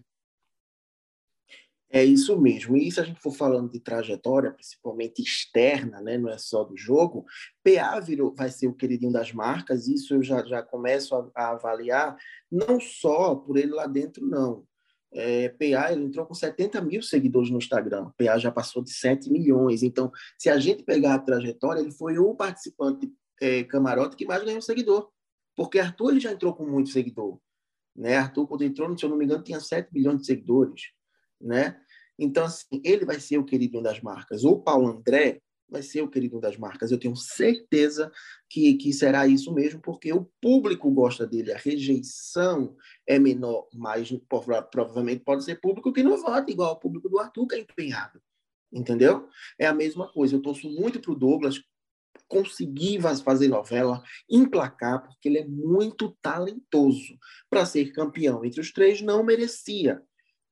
É 1.91 2.05
isso 2.05 2.39
mesmo. 2.39 2.77
E 2.77 2.93
se 2.93 3.01
a 3.01 3.03
gente 3.03 3.19
for 3.19 3.33
falando 3.33 3.71
de 3.71 3.81
trajetória, 3.81 4.53
principalmente 4.53 5.23
externa, 5.23 6.03
né, 6.03 6.19
não 6.19 6.29
é 6.29 6.37
só 6.37 6.63
do 6.63 6.77
jogo, 6.77 7.25
PA 7.65 7.99
virou, 7.99 8.35
vai 8.35 8.51
ser 8.51 8.67
o 8.67 8.75
queridinho 8.75 9.11
das 9.11 9.33
marcas, 9.33 9.89
isso 9.89 10.13
eu 10.13 10.23
já, 10.23 10.45
já 10.45 10.63
começo 10.63 11.15
a, 11.15 11.31
a 11.35 11.51
avaliar, 11.53 12.15
não 12.53 12.79
só 12.79 13.35
por 13.35 13.57
ele 13.57 13.73
lá 13.73 13.87
dentro, 13.87 14.27
não 14.27 14.67
é, 15.13 15.49
PA 15.49 15.93
ele 15.93 16.05
entrou 16.05 16.27
com 16.27 16.35
70 16.35 16.81
mil 16.83 17.03
seguidores 17.03 17.51
no 17.51 17.59
Instagram. 17.59 18.11
PA 18.17 18.39
já 18.39 18.51
passou 18.51 18.83
de 18.83 18.93
7 18.93 19.31
milhões. 19.31 19.83
Então, 19.83 20.13
se 20.39 20.51
a 20.51 20.59
gente 20.59 20.83
pegar 20.83 21.15
a 21.15 21.19
trajetória, 21.19 21.81
ele 21.81 21.93
foi 21.93 22.19
o 22.19 22.35
participante 22.35 23.11
é, 23.41 23.65
camarote 23.65 24.17
que 24.17 24.27
mais 24.27 24.45
ganhou 24.45 24.61
seguidor. 24.61 25.09
Porque 25.57 25.79
Arthur 25.79 26.11
ele 26.11 26.21
já 26.21 26.33
entrou 26.33 26.55
com 26.55 26.67
muito 26.67 26.91
seguidor. 26.91 27.39
Né? 27.97 28.17
Arthur, 28.17 28.47
quando 28.47 28.65
entrou, 28.65 28.97
se 28.97 29.05
eu 29.05 29.11
não 29.11 29.17
me 29.17 29.25
engano, 29.25 29.43
tinha 29.43 29.61
7 29.61 29.93
milhões 29.93 30.21
de 30.21 30.27
seguidores. 30.27 30.93
Né? 31.41 31.81
Então, 32.19 32.45
assim, 32.45 32.81
ele 32.85 33.05
vai 33.05 33.19
ser 33.19 33.39
o 33.39 33.45
querido 33.45 33.83
das 33.83 34.01
marcas. 34.01 34.45
O 34.45 34.61
Paulo 34.61 34.89
André, 34.89 35.41
vai 35.69 35.83
ser 35.83 36.03
o 36.03 36.09
querido 36.09 36.41
das 36.41 36.57
marcas. 36.57 36.91
Eu 36.91 36.99
tenho 36.99 37.15
certeza 37.15 38.11
que, 38.49 38.75
que 38.75 38.93
será 38.93 39.27
isso 39.27 39.53
mesmo, 39.53 39.81
porque 39.81 40.13
o 40.13 40.31
público 40.41 40.91
gosta 40.91 41.27
dele, 41.27 41.53
a 41.53 41.59
rejeição 41.59 42.77
é 43.07 43.19
menor, 43.19 43.69
mas 43.75 44.11
provavelmente 44.71 45.25
pode 45.25 45.45
ser 45.45 45.61
público 45.61 45.93
que 45.93 46.03
não 46.03 46.17
vota, 46.17 46.51
igual 46.51 46.71
ao 46.71 46.81
público 46.81 47.09
do 47.09 47.19
Arthur, 47.19 47.47
que 47.47 47.55
é 47.55 47.61
empenhado. 47.61 48.21
Entendeu? 48.73 49.29
É 49.59 49.67
a 49.67 49.75
mesma 49.75 50.11
coisa. 50.13 50.37
Eu 50.37 50.43
torço 50.43 50.69
muito 50.71 51.01
para 51.01 51.13
o 51.13 51.15
Douglas 51.15 51.63
conseguir 52.27 53.01
fazer 53.25 53.49
novela, 53.49 54.03
emplacar, 54.29 55.03
porque 55.03 55.29
ele 55.29 55.39
é 55.39 55.47
muito 55.47 56.17
talentoso. 56.21 57.19
Para 57.49 57.65
ser 57.65 57.93
campeão 57.93 58.45
entre 58.45 58.61
os 58.61 58.73
três, 58.73 59.01
não 59.01 59.23
merecia 59.23 60.03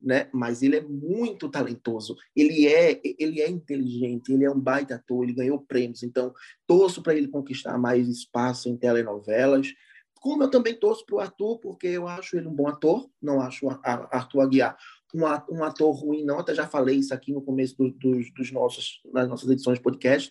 né? 0.07 0.29
Mas 0.33 0.63
ele 0.63 0.77
é 0.77 0.81
muito 0.81 1.49
talentoso. 1.49 2.17
Ele 2.35 2.67
é, 2.69 3.01
ele 3.19 3.41
é 3.41 3.51
inteligente. 3.51 4.33
Ele 4.33 4.45
é 4.45 4.51
um 4.51 4.61
baita 4.61 4.95
ator. 4.95 5.25
Ele 5.25 5.33
ganhou 5.33 5.59
prêmios. 5.59 6.05
Então 6.05 6.33
torço 6.67 7.03
para 7.03 7.15
ele 7.15 7.27
conquistar 7.27 7.77
mais 7.77 8.09
espaço 8.09 8.69
em 8.69 8.77
telenovelas. 8.77 9.75
Como 10.15 10.45
eu 10.45 10.51
também 10.51 10.75
torço 10.75 11.05
para 11.05 11.17
o 11.17 11.21
Arthur, 11.21 11.59
porque 11.59 11.89
eu 11.89 12.07
acho 12.07 12.37
ele 12.37 12.47
um 12.47 12.55
bom 12.55 12.69
ator. 12.69 13.11
Não 13.21 13.41
acho 13.41 13.69
Arthur 13.83 14.41
Aguiar 14.41 14.77
um 15.15 15.65
ator 15.65 15.95
ruim, 15.95 16.25
não. 16.25 16.39
Até 16.39 16.55
já 16.55 16.67
falei 16.67 16.97
isso 16.97 17.15
aqui 17.15 17.33
no 17.33 17.41
começo 17.41 17.77
do, 17.77 17.91
dos, 17.91 18.33
dos 18.35 18.53
nossos, 18.53 19.01
das 19.13 19.29
nossas 19.29 19.49
edições 19.49 19.79
de 19.79 19.83
podcast. 19.83 20.31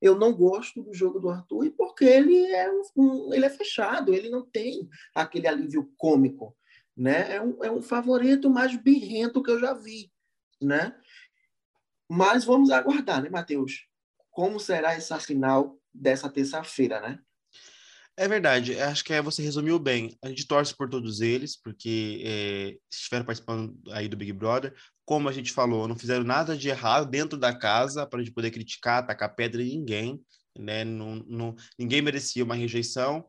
Eu 0.00 0.16
não 0.16 0.32
gosto 0.32 0.82
do 0.82 0.94
jogo 0.94 1.18
do 1.18 1.28
Arthur 1.28 1.72
porque 1.76 2.04
ele 2.04 2.46
é, 2.46 2.70
um, 2.96 3.34
ele 3.34 3.44
é 3.44 3.50
fechado, 3.50 4.14
ele 4.14 4.30
não 4.30 4.46
tem 4.46 4.88
aquele 5.14 5.46
alívio 5.46 5.90
cômico 5.96 6.56
né? 7.00 7.36
É 7.36 7.40
um, 7.40 7.64
é 7.64 7.70
um 7.70 7.80
favorito 7.80 8.50
mais 8.50 8.76
birrento 8.76 9.42
que 9.42 9.50
eu 9.50 9.58
já 9.58 9.72
vi, 9.72 10.12
né? 10.60 10.94
Mas 12.06 12.44
vamos 12.44 12.70
aguardar, 12.70 13.22
né, 13.22 13.30
Matheus? 13.30 13.86
Como 14.30 14.60
será 14.60 14.92
essa 14.92 15.18
final 15.18 15.80
dessa 15.94 16.28
terça-feira, 16.28 17.00
né? 17.00 17.18
É 18.18 18.28
verdade, 18.28 18.78
acho 18.78 19.02
que 19.02 19.18
você 19.22 19.40
resumiu 19.40 19.78
bem. 19.78 20.14
A 20.22 20.28
gente 20.28 20.46
torce 20.46 20.76
por 20.76 20.90
todos 20.90 21.22
eles, 21.22 21.56
porque 21.56 22.22
é, 22.22 22.76
estiveram 22.92 23.24
participando 23.24 23.80
aí 23.92 24.06
do 24.06 24.16
Big 24.16 24.34
Brother. 24.34 24.74
Como 25.06 25.26
a 25.26 25.32
gente 25.32 25.52
falou, 25.52 25.88
não 25.88 25.96
fizeram 25.96 26.22
nada 26.22 26.54
de 26.54 26.68
errado 26.68 27.08
dentro 27.08 27.38
da 27.38 27.56
casa 27.56 28.06
para 28.06 28.20
a 28.20 28.22
gente 28.22 28.34
poder 28.34 28.50
criticar, 28.50 29.06
tacar 29.06 29.34
pedra 29.34 29.62
em 29.62 29.78
ninguém. 29.78 30.22
Né? 30.58 30.84
Não, 30.84 31.16
não, 31.26 31.56
ninguém 31.78 32.02
merecia 32.02 32.44
uma 32.44 32.54
rejeição, 32.54 33.24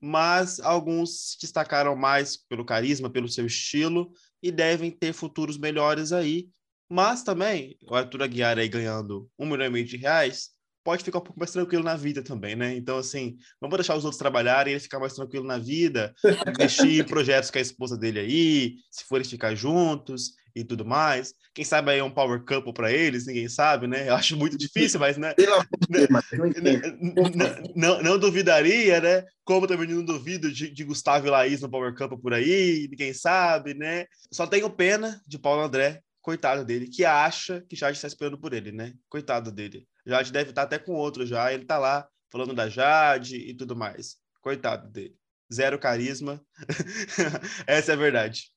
mas 0.00 0.60
alguns 0.60 1.30
se 1.30 1.40
destacaram 1.40 1.96
mais 1.96 2.36
pelo 2.36 2.64
carisma, 2.64 3.10
pelo 3.10 3.28
seu 3.28 3.46
estilo 3.46 4.12
e 4.42 4.50
devem 4.50 4.90
ter 4.90 5.12
futuros 5.12 5.58
melhores 5.58 6.12
aí. 6.12 6.48
Mas 6.88 7.22
também, 7.22 7.76
o 7.82 7.94
Arthur 7.94 8.22
Aguiar 8.22 8.58
aí 8.58 8.68
ganhando 8.68 9.28
um 9.38 9.46
milhão 9.46 9.66
e 9.66 9.70
meio 9.70 9.84
de 9.84 9.96
reais, 9.96 10.50
pode 10.86 11.02
ficar 11.02 11.18
um 11.18 11.22
pouco 11.22 11.40
mais 11.40 11.50
tranquilo 11.50 11.82
na 11.82 11.96
vida 11.96 12.22
também, 12.22 12.54
né? 12.54 12.76
Então, 12.76 12.96
assim, 12.96 13.36
vamos 13.60 13.76
deixar 13.76 13.96
os 13.96 14.04
outros 14.04 14.20
trabalharem, 14.20 14.72
ele 14.72 14.80
ficar 14.80 15.00
mais 15.00 15.14
tranquilo 15.14 15.44
na 15.44 15.58
vida, 15.58 16.14
investir 16.48 17.00
em 17.00 17.04
projetos 17.04 17.50
com 17.50 17.58
a 17.58 17.60
esposa 17.60 17.98
dele 17.98 18.20
aí, 18.20 18.74
se 18.88 19.04
forem 19.04 19.24
ficar 19.24 19.56
juntos 19.56 20.34
e 20.54 20.62
tudo 20.62 20.84
mais. 20.84 21.34
Quem 21.52 21.64
sabe 21.64 21.90
aí 21.90 21.98
é 21.98 22.04
um 22.04 22.10
power 22.10 22.44
couple 22.44 22.72
para 22.72 22.92
eles, 22.92 23.26
ninguém 23.26 23.48
sabe, 23.48 23.88
né? 23.88 24.08
Eu 24.08 24.14
acho 24.14 24.36
muito 24.36 24.56
difícil, 24.56 25.00
mas, 25.00 25.16
né? 25.16 25.34
não, 27.74 27.76
não, 27.96 28.02
não, 28.02 28.18
duvidaria, 28.18 29.00
né? 29.00 29.24
Como 29.44 29.66
também 29.66 29.88
não 29.88 30.04
duvido 30.04 30.52
de, 30.52 30.70
de 30.70 30.84
Gustavo 30.84 31.26
e 31.26 31.30
Laís 31.30 31.62
no 31.62 31.68
power 31.68 31.96
couple 31.96 32.20
por 32.20 32.32
aí, 32.32 32.86
ninguém 32.88 33.12
sabe, 33.12 33.74
né? 33.74 34.06
Só 34.32 34.46
tenho 34.46 34.70
pena 34.70 35.20
de 35.26 35.36
Paulo 35.36 35.62
André, 35.62 36.00
coitado 36.26 36.64
dele, 36.64 36.88
que 36.88 37.04
acha 37.04 37.60
que 37.68 37.76
já 37.76 37.88
está 37.88 38.08
esperando 38.08 38.36
por 38.36 38.52
ele, 38.52 38.72
né? 38.72 38.92
Coitado 39.08 39.52
dele. 39.52 39.86
Jade 40.04 40.32
deve 40.32 40.50
estar 40.50 40.62
até 40.62 40.76
com 40.76 40.92
outro 40.92 41.24
já. 41.24 41.52
Ele 41.52 41.64
tá 41.64 41.78
lá 41.78 42.08
falando 42.32 42.52
da 42.52 42.68
Jade 42.68 43.36
e 43.36 43.54
tudo 43.54 43.76
mais. 43.76 44.16
Coitado 44.40 44.90
dele. 44.90 45.16
Zero 45.54 45.78
carisma. 45.78 46.44
Essa 47.64 47.92
é 47.92 47.94
a 47.94 47.98
verdade. 47.98 48.50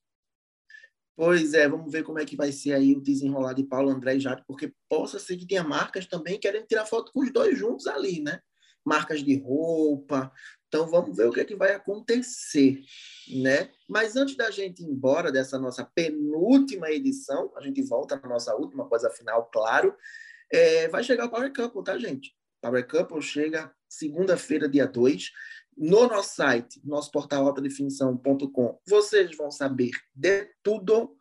Pois 1.14 1.54
é, 1.54 1.68
vamos 1.68 1.92
ver 1.92 2.02
como 2.02 2.18
é 2.18 2.24
que 2.24 2.34
vai 2.34 2.50
ser 2.50 2.72
aí 2.72 2.92
o 2.92 3.00
desenrolar 3.00 3.52
de 3.52 3.62
Paulo 3.62 3.90
André 3.90 4.16
e 4.16 4.20
Jade, 4.20 4.42
porque 4.48 4.74
possa 4.88 5.20
ser 5.20 5.36
que 5.36 5.46
tenha 5.46 5.62
marcas 5.62 6.06
também 6.06 6.40
querendo 6.40 6.66
tirar 6.66 6.86
foto 6.86 7.12
com 7.12 7.20
os 7.20 7.32
dois 7.32 7.56
juntos 7.56 7.86
ali, 7.86 8.20
né? 8.20 8.40
Marcas 8.84 9.22
de 9.22 9.38
roupa. 9.38 10.32
Então 10.70 10.86
vamos 10.86 11.16
ver 11.16 11.26
o 11.26 11.32
que 11.32 11.40
é 11.40 11.44
que 11.44 11.56
vai 11.56 11.74
acontecer, 11.74 12.80
né? 13.42 13.72
Mas 13.88 14.14
antes 14.14 14.36
da 14.36 14.52
gente 14.52 14.84
ir 14.84 14.86
embora 14.86 15.32
dessa 15.32 15.58
nossa 15.58 15.84
penúltima 15.84 16.92
edição, 16.92 17.52
a 17.56 17.60
gente 17.60 17.82
volta 17.82 18.14
na 18.22 18.28
nossa 18.28 18.54
última 18.54 18.84
após 18.84 19.04
a 19.04 19.10
final, 19.10 19.50
claro. 19.52 19.92
É, 20.48 20.86
vai 20.86 21.02
chegar 21.02 21.26
o 21.26 21.28
Power 21.28 21.52
Couple, 21.52 21.82
tá, 21.82 21.98
gente? 21.98 22.36
Power 22.62 22.86
Couple 22.86 23.20
chega 23.20 23.74
segunda-feira, 23.88 24.68
dia 24.68 24.86
2. 24.86 25.32
No 25.76 26.06
nosso 26.06 26.36
site, 26.36 26.80
nosso 26.84 27.10
portal 27.10 27.48
altadefinição.com, 27.48 28.78
vocês 28.86 29.36
vão 29.36 29.50
saber 29.50 29.90
de 30.14 30.46
tudo. 30.62 31.16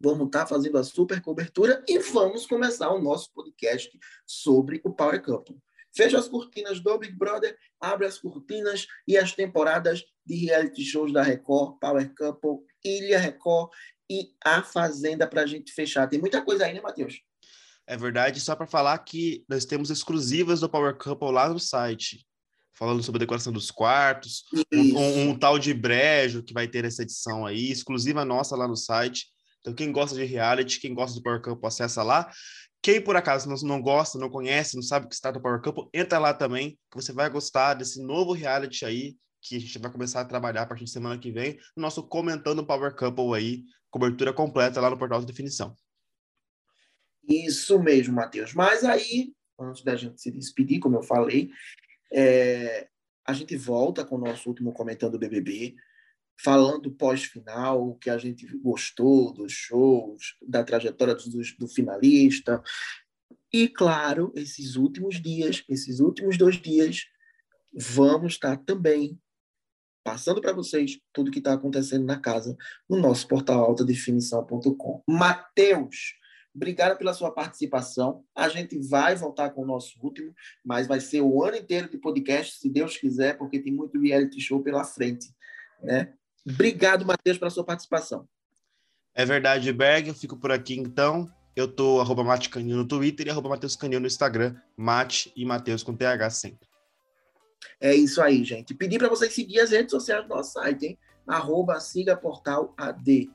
Vamos 0.00 0.28
estar 0.28 0.40
tá 0.40 0.46
fazendo 0.46 0.78
a 0.78 0.84
super 0.84 1.20
cobertura 1.20 1.84
e 1.86 1.98
vamos 1.98 2.46
começar 2.46 2.90
o 2.90 3.02
nosso 3.02 3.30
podcast 3.34 3.98
sobre 4.26 4.80
o 4.82 4.94
Power 4.94 5.22
Couple. 5.22 5.56
Fecha 5.96 6.18
as 6.18 6.28
cortinas 6.28 6.80
do 6.80 6.98
Big 6.98 7.14
Brother, 7.14 7.56
abre 7.80 8.06
as 8.06 8.18
cortinas 8.18 8.86
e 9.06 9.16
as 9.16 9.32
temporadas 9.32 10.02
de 10.26 10.34
reality 10.34 10.84
shows 10.84 11.12
da 11.12 11.22
Record, 11.22 11.78
Power 11.78 12.12
Couple, 12.14 12.66
Ilha 12.84 13.18
Record 13.18 13.70
e 14.10 14.30
A 14.44 14.62
Fazenda 14.62 15.26
para 15.26 15.42
a 15.42 15.46
gente 15.46 15.72
fechar. 15.72 16.08
Tem 16.08 16.20
muita 16.20 16.42
coisa 16.42 16.66
aí, 16.66 16.74
né, 16.74 16.80
Matheus? 16.80 17.20
É 17.86 17.96
verdade, 17.96 18.40
só 18.40 18.56
para 18.56 18.66
falar 18.66 18.98
que 18.98 19.44
nós 19.48 19.64
temos 19.64 19.90
exclusivas 19.90 20.60
do 20.60 20.68
Power 20.68 20.96
Couple 20.96 21.30
lá 21.30 21.48
no 21.48 21.60
site, 21.60 22.26
falando 22.72 23.02
sobre 23.02 23.18
a 23.18 23.20
decoração 23.20 23.52
dos 23.52 23.70
quartos, 23.70 24.44
um, 24.72 24.78
um, 24.78 25.28
um, 25.30 25.38
tal 25.38 25.58
de 25.58 25.72
brejo 25.74 26.42
que 26.42 26.54
vai 26.54 26.66
ter 26.66 26.84
essa 26.84 27.02
edição 27.02 27.46
aí, 27.46 27.70
exclusiva 27.70 28.24
nossa 28.24 28.56
lá 28.56 28.66
no 28.66 28.76
site. 28.76 29.26
Então, 29.60 29.74
quem 29.74 29.92
gosta 29.92 30.16
de 30.16 30.24
reality, 30.24 30.80
quem 30.80 30.94
gosta 30.94 31.14
do 31.14 31.22
Power 31.22 31.40
Couple, 31.40 31.66
acessa 31.66 32.02
lá. 32.02 32.30
Quem 32.84 33.00
por 33.00 33.16
acaso 33.16 33.48
não, 33.48 33.56
não 33.66 33.80
gosta, 33.80 34.18
não 34.18 34.28
conhece, 34.28 34.76
não 34.76 34.82
sabe 34.82 35.06
o 35.06 35.08
que 35.08 35.14
está 35.14 35.30
do 35.30 35.40
Power 35.40 35.58
Couple, 35.62 35.88
entra 35.94 36.18
lá 36.18 36.34
também, 36.34 36.78
que 36.90 36.96
você 36.96 37.14
vai 37.14 37.30
gostar 37.30 37.72
desse 37.72 37.98
novo 38.02 38.34
reality 38.34 38.84
aí, 38.84 39.16
que 39.40 39.56
a 39.56 39.58
gente 39.58 39.78
vai 39.78 39.90
começar 39.90 40.20
a 40.20 40.24
trabalhar 40.26 40.60
a 40.60 40.66
partir 40.66 40.84
de 40.84 40.90
semana 40.90 41.18
que 41.18 41.32
vem, 41.32 41.58
no 41.74 41.80
nosso 41.80 42.06
Comentando 42.06 42.66
Power 42.66 42.94
Couple 42.94 43.34
aí, 43.34 43.64
cobertura 43.90 44.34
completa 44.34 44.82
lá 44.82 44.90
no 44.90 44.98
portal 44.98 45.18
de 45.20 45.26
definição. 45.26 45.74
Isso 47.26 47.82
mesmo, 47.82 48.16
Matheus. 48.16 48.52
Mas 48.52 48.84
aí, 48.84 49.32
antes 49.58 49.82
da 49.82 49.96
gente 49.96 50.20
se 50.20 50.30
despedir, 50.30 50.78
como 50.78 50.98
eu 50.98 51.02
falei, 51.02 51.50
é, 52.12 52.86
a 53.26 53.32
gente 53.32 53.56
volta 53.56 54.04
com 54.04 54.16
o 54.16 54.20
nosso 54.20 54.46
último 54.46 54.74
comentando 54.74 55.18
BBB, 55.18 55.74
falando 56.42 56.90
pós-final, 56.90 57.88
o 57.88 57.94
que 57.96 58.10
a 58.10 58.18
gente 58.18 58.46
gostou 58.58 59.32
dos 59.32 59.52
shows, 59.52 60.36
da 60.46 60.64
trajetória 60.64 61.14
do, 61.14 61.40
do 61.58 61.68
finalista. 61.68 62.62
E, 63.52 63.68
claro, 63.68 64.32
esses 64.34 64.76
últimos 64.76 65.20
dias, 65.20 65.64
esses 65.68 66.00
últimos 66.00 66.36
dois 66.36 66.60
dias, 66.60 67.04
vamos 67.72 68.34
estar 68.34 68.56
também 68.58 69.18
passando 70.02 70.40
para 70.40 70.52
vocês 70.52 70.98
tudo 71.12 71.30
que 71.30 71.38
está 71.38 71.54
acontecendo 71.54 72.04
na 72.04 72.20
casa 72.20 72.56
no 72.88 72.98
nosso 72.98 73.26
portal 73.26 73.64
altadefinição.com. 73.64 75.02
Matheus, 75.08 76.14
Obrigado 76.54 76.96
pela 76.96 77.12
sua 77.12 77.32
participação. 77.32 78.24
A 78.32 78.48
gente 78.48 78.78
vai 78.78 79.16
voltar 79.16 79.50
com 79.50 79.62
o 79.62 79.66
nosso 79.66 79.98
último, 80.00 80.32
mas 80.64 80.86
vai 80.86 81.00
ser 81.00 81.20
o 81.20 81.42
ano 81.42 81.56
inteiro 81.56 81.90
de 81.90 81.98
podcast, 81.98 82.60
se 82.60 82.70
Deus 82.70 82.96
quiser, 82.96 83.36
porque 83.36 83.58
tem 83.58 83.72
muito 83.72 84.00
reality 84.00 84.40
show 84.40 84.62
pela 84.62 84.84
frente. 84.84 85.34
Né? 85.82 86.14
Obrigado, 86.48 87.04
Matheus, 87.06 87.38
pela 87.38 87.50
sua 87.50 87.64
participação. 87.64 88.28
É 89.14 89.24
verdade, 89.24 89.72
Berg. 89.72 90.08
Eu 90.08 90.14
fico 90.14 90.36
por 90.36 90.50
aqui 90.52 90.78
então. 90.78 91.30
Eu 91.56 91.68
tô 91.68 92.00
arroba 92.00 92.24
Mate 92.24 92.50
Canil 92.50 92.76
no 92.76 92.86
Twitter 92.86 93.26
e 93.26 93.30
arroba 93.30 93.48
Matheus 93.48 93.76
Canil 93.76 94.00
no 94.00 94.06
Instagram. 94.06 94.56
Mate 94.76 95.32
e 95.36 95.44
Matheus 95.44 95.82
com 95.82 95.94
TH 95.94 96.30
sempre. 96.30 96.68
É 97.80 97.94
isso 97.94 98.20
aí, 98.20 98.42
gente. 98.44 98.74
Pedir 98.74 98.98
para 98.98 99.08
vocês 99.08 99.32
seguir 99.32 99.60
as 99.60 99.70
redes 99.70 99.90
sociais 99.90 100.24
do 100.24 100.28
nosso 100.28 100.52
site, 100.52 100.86
hein? 100.86 100.98
Arroba 101.26 101.78
siga 101.80 102.16
portal 102.16 102.74
AD. 102.76 103.30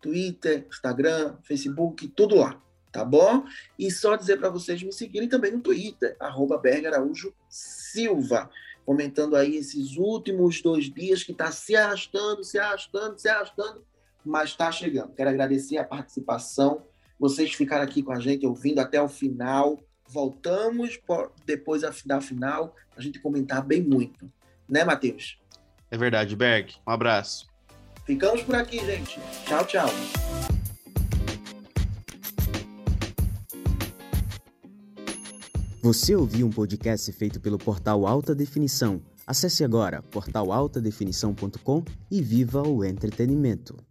Twitter, 0.00 0.66
Instagram, 0.68 1.36
Facebook, 1.42 2.08
tudo 2.08 2.36
lá, 2.36 2.60
tá 2.90 3.04
bom? 3.04 3.44
E 3.78 3.90
só 3.90 4.16
dizer 4.16 4.38
para 4.38 4.48
vocês 4.48 4.82
me 4.82 4.92
seguirem 4.92 5.28
também 5.28 5.52
no 5.52 5.60
Twitter, 5.60 6.16
arroba 6.18 6.60
Araújo 6.86 7.34
Silva, 7.48 8.50
comentando 8.84 9.36
aí 9.36 9.56
esses 9.56 9.96
últimos 9.96 10.60
dois 10.62 10.92
dias 10.92 11.22
que 11.22 11.32
está 11.32 11.50
se 11.52 11.76
arrastando, 11.76 12.42
se 12.42 12.58
arrastando, 12.58 13.18
se 13.18 13.28
arrastando, 13.28 13.84
mas 14.24 14.50
está 14.50 14.70
chegando. 14.70 15.14
Quero 15.14 15.30
agradecer 15.30 15.78
a 15.78 15.84
participação, 15.84 16.82
vocês 17.18 17.52
ficaram 17.52 17.84
aqui 17.84 18.02
com 18.02 18.12
a 18.12 18.20
gente 18.20 18.46
ouvindo 18.46 18.78
até 18.80 19.00
o 19.00 19.08
final. 19.08 19.78
Voltamos 20.08 20.98
depois 21.44 21.82
da 22.04 22.20
final, 22.20 22.74
a 22.96 23.00
gente 23.00 23.20
comentar 23.20 23.64
bem 23.64 23.82
muito. 23.82 24.30
Né, 24.68 24.84
Matheus? 24.84 25.38
É 25.90 25.98
verdade, 25.98 26.34
Berg. 26.34 26.74
Um 26.86 26.90
abraço. 26.90 27.46
Ficamos 28.06 28.42
por 28.42 28.54
aqui, 28.54 28.78
gente. 28.78 29.20
Tchau, 29.46 29.64
tchau. 29.64 30.49
Você 35.82 36.14
ouviu 36.14 36.46
um 36.46 36.50
podcast 36.50 37.10
feito 37.10 37.40
pelo 37.40 37.56
portal 37.56 38.06
Alta 38.06 38.34
Definição. 38.34 39.00
Acesse 39.26 39.64
agora 39.64 40.02
portalaltadefinição.com 40.02 41.82
e 42.10 42.20
viva 42.20 42.60
o 42.60 42.84
entretenimento. 42.84 43.89